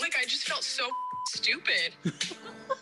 [0.00, 0.88] like I just felt so
[1.28, 1.94] stupid.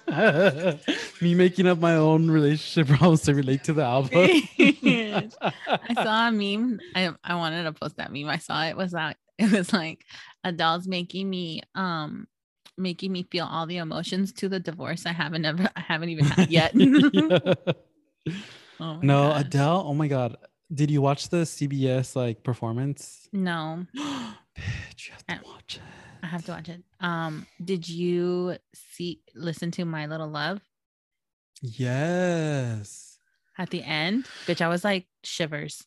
[1.20, 4.10] me making up my own relationship problems to relate to the album.
[4.14, 6.80] I saw a meme.
[6.94, 8.28] I, I wanted to post that meme.
[8.28, 10.04] I saw it was that it was like
[10.44, 12.26] Adele's making me um
[12.76, 16.24] making me feel all the emotions to the divorce I haven't ever I haven't even
[16.26, 16.74] had yet.
[18.82, 19.40] Oh my No, gosh.
[19.42, 19.84] Adele.
[19.86, 20.36] Oh my god.
[20.72, 23.28] Did you watch the CBS like performance?
[23.32, 25.82] No, Bitch, you have I- to watch it.
[26.22, 26.82] I have to watch it.
[27.00, 30.60] Um, did you see listen to My Little Love
[31.62, 33.18] Yes.
[33.58, 34.26] at the end?
[34.46, 35.82] Bitch, I was like shivers,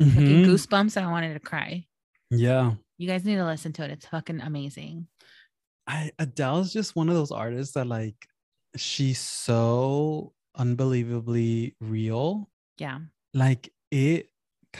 [0.00, 0.44] Mhm.
[0.46, 1.86] goosebumps, I wanted to cry.
[2.30, 2.74] Yeah.
[2.98, 3.90] You guys need to listen to it.
[3.90, 5.08] It's fucking amazing.
[5.86, 8.28] I Adele's just one of those artists that like
[8.76, 12.48] she's so unbelievably real.
[12.78, 13.00] Yeah.
[13.34, 14.30] Like it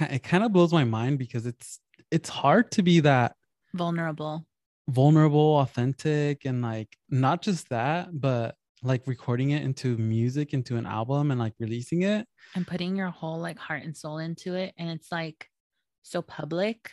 [0.00, 1.78] it kind of blows my mind because it's
[2.10, 3.36] it's hard to be that
[3.74, 4.44] Vulnerable.
[4.88, 10.86] vulnerable, authentic, and like not just that, but like recording it into music, into an
[10.86, 12.26] album and like releasing it.
[12.54, 14.74] And putting your whole like heart and soul into it.
[14.76, 15.48] And it's like
[16.02, 16.90] so public.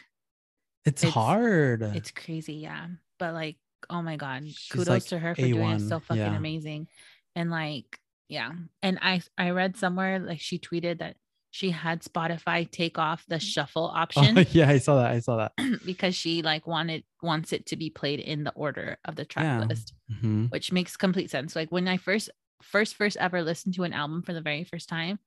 [0.86, 1.82] It's, It's- hard.
[1.82, 2.88] It's crazy, yeah.
[3.18, 3.58] But like,
[3.90, 6.36] oh my god, She's, kudos like, to her for doing it so fucking yeah.
[6.38, 6.88] amazing.
[7.36, 7.98] And like,
[8.28, 8.52] yeah.
[8.84, 11.16] And I I read somewhere like she tweeted that
[11.52, 15.12] she had Spotify take off the shuffle Oh, option yeah, I saw that.
[15.12, 15.54] I saw that.
[15.86, 19.46] because she like wanted wants it to be played in the order of the track
[19.46, 19.66] Yeah.
[19.66, 20.52] list, Mhm.
[20.52, 21.56] which makes complete sense.
[21.56, 22.30] Like when I first
[22.62, 25.18] first first ever listened to an album for the very first time,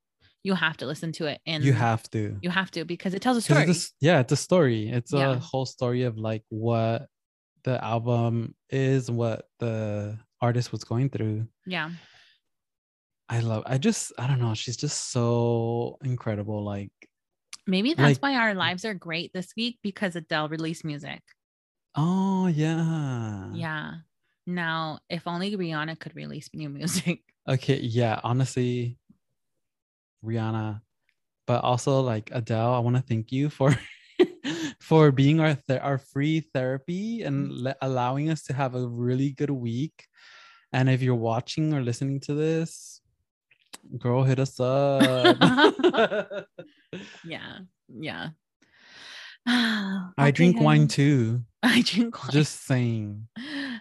[0.45, 2.37] you have to listen to it and You have to.
[2.43, 3.63] you have to because it tells a story.
[3.65, 4.89] It's a yeah, it's a story.
[4.91, 5.33] It's Yeah.
[5.33, 7.09] a whole story of like what
[7.65, 11.47] the album is, what the artist was going through.
[11.67, 11.91] yeah.
[13.33, 13.63] I love.
[13.67, 14.13] I just.
[14.19, 14.53] I don't know.
[14.55, 16.63] She's just so incredible.
[16.65, 16.93] Like.
[17.67, 21.23] Maybe that's Like- why our lives are great this week because Adele released music.
[21.95, 23.49] Oh yeah.
[23.55, 23.93] Yeah.
[24.47, 27.23] Now, if only Rihanna could release new music.
[27.49, 27.79] Okay.
[27.81, 28.21] Yeah.
[28.25, 28.99] Honestly,
[30.25, 30.81] Rihanna,
[31.47, 32.75] but also like Adele.
[32.75, 33.75] I want to thank you for.
[34.81, 37.63] for being our th- our free therapy and Mm.
[37.63, 40.07] le- allowing us to have a really good week
[40.73, 43.01] and if you're watching or listening to this
[43.99, 45.37] girl hit us up
[47.25, 47.59] Yeah.
[47.89, 48.29] Yeah.
[49.47, 52.31] i drink wine too I drink wine.
[52.33, 53.27] just saying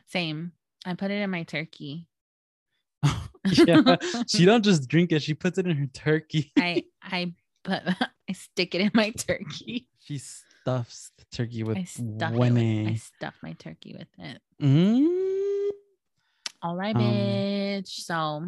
[0.08, 0.52] same.
[0.86, 2.08] I put it in my turkey.
[3.66, 3.95] yeah
[4.28, 7.34] she don't just drink it she puts it in her turkey I I
[7.64, 7.82] put
[8.30, 9.88] I stick it in my turkey.
[9.99, 14.39] she stuffs the turkey with I stuff with, I stuff my turkey with it.
[14.62, 15.70] Mm.
[16.62, 17.88] All right, Um, bitch.
[17.88, 18.47] So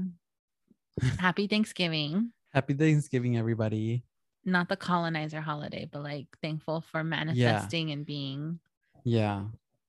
[1.19, 2.31] happy Thanksgiving.
[2.53, 4.03] happy thanksgiving everybody
[4.45, 8.59] Not the colonizer holiday, but like thankful for manifesting and being
[9.03, 9.45] yeah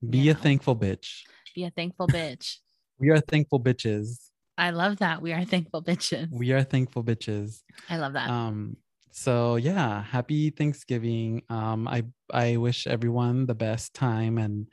[0.08, 0.40] be You a know.
[0.40, 1.22] thankful bitch
[1.54, 2.58] be a thankful bitch.
[2.98, 5.20] we are thankful bitches I love that.
[5.20, 6.28] We are thankful bitches.
[6.30, 8.28] we are thankful bitches I love that.
[8.30, 8.76] um
[9.10, 12.02] so yeah happy thanksgiving um i
[12.32, 14.66] i wish everyone the best time and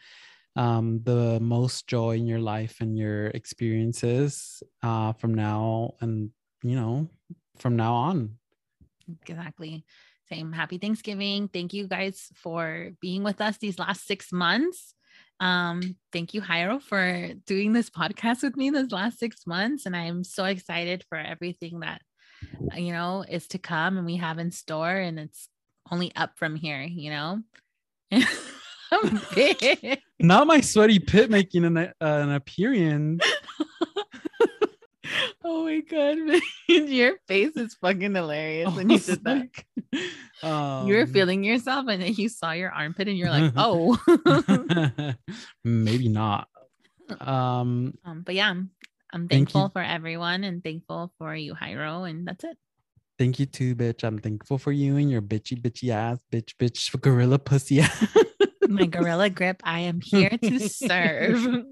[0.55, 6.29] um the most joy in your life and your experiences uh from now and
[6.63, 7.07] you know
[7.57, 8.37] from now on
[9.21, 9.85] exactly.
[10.29, 10.51] Same.
[10.51, 11.49] Happy Thanksgiving.
[11.49, 14.93] Thank you guys for being with us these last six months.
[15.39, 19.85] Um, thank you, Jairo, for doing this podcast with me this last six months.
[19.85, 22.01] And I'm so excited for everything that
[22.75, 25.49] you know is to come and we have in store, and it's
[25.91, 27.41] only up from here, you know.
[29.35, 29.99] Big.
[30.19, 33.23] not my sweaty pit making an, uh, an appearance
[35.43, 36.17] oh my god,
[36.67, 39.37] your face is fucking hilarious when you was did that.
[39.37, 39.65] like,
[40.43, 43.97] um, you were feeling yourself and then you saw your armpit and you're like, oh.
[45.63, 46.47] maybe not
[47.19, 48.69] um um, but yeah, I'm,
[49.11, 52.57] I'm Thank thankful for everyone and thankful for you, Jairo, and that's it.
[53.19, 54.03] Thank you too, bitch.
[54.03, 58.17] I'm thankful for you and your bitchy, bitchy ass, bitch, bitch, gorilla pussy ass.
[58.71, 61.65] My gorilla grip, I am here to serve.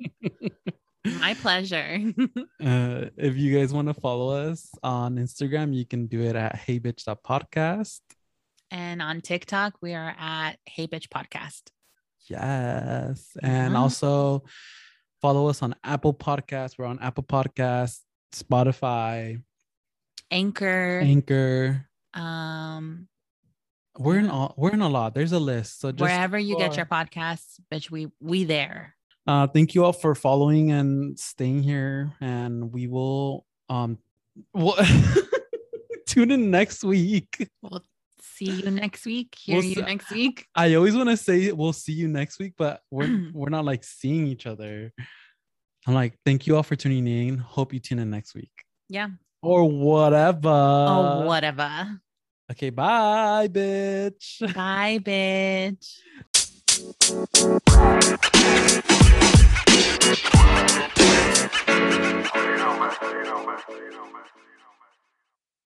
[1.05, 1.99] My pleasure.
[2.63, 6.55] uh, if you guys want to follow us on Instagram, you can do it at
[6.57, 8.01] Hey Bitch Podcast.
[8.71, 11.61] and on TikTok, we are at Hey Bitch Podcast.
[12.27, 13.35] Yes.
[13.41, 13.79] And Yeah.
[13.79, 14.43] also
[15.21, 16.77] follow us on Apple Podcasts.
[16.77, 18.01] We're on Apple Podcasts,
[18.33, 19.41] Spotify,
[20.31, 20.99] Anchor.
[21.03, 21.87] Anchor.
[22.13, 23.07] um,
[23.99, 24.31] We're in Yeah.
[24.31, 25.13] all we're in a lot.
[25.13, 25.79] There's a list.
[25.81, 28.95] So just wherever you get your podcasts, bitch, we we there.
[29.27, 33.97] uh thank you all for following and staying here and we will um
[34.53, 34.79] what
[36.07, 37.83] tune in next week We'll
[38.21, 39.35] see you next week.
[39.37, 40.47] Hear We'll you s- next week.
[40.55, 43.83] i always want to say we'll see you next week but we're we're not like
[43.83, 44.91] seeing each other
[45.85, 48.55] i'm like thank you all for tuning in hope you tune in next week
[48.87, 49.09] Yeah.
[49.43, 51.99] or whatever oh, whatever.
[52.49, 55.99] Okay bye bitch Bye, bitch.
[63.81, 64.58] you know, man.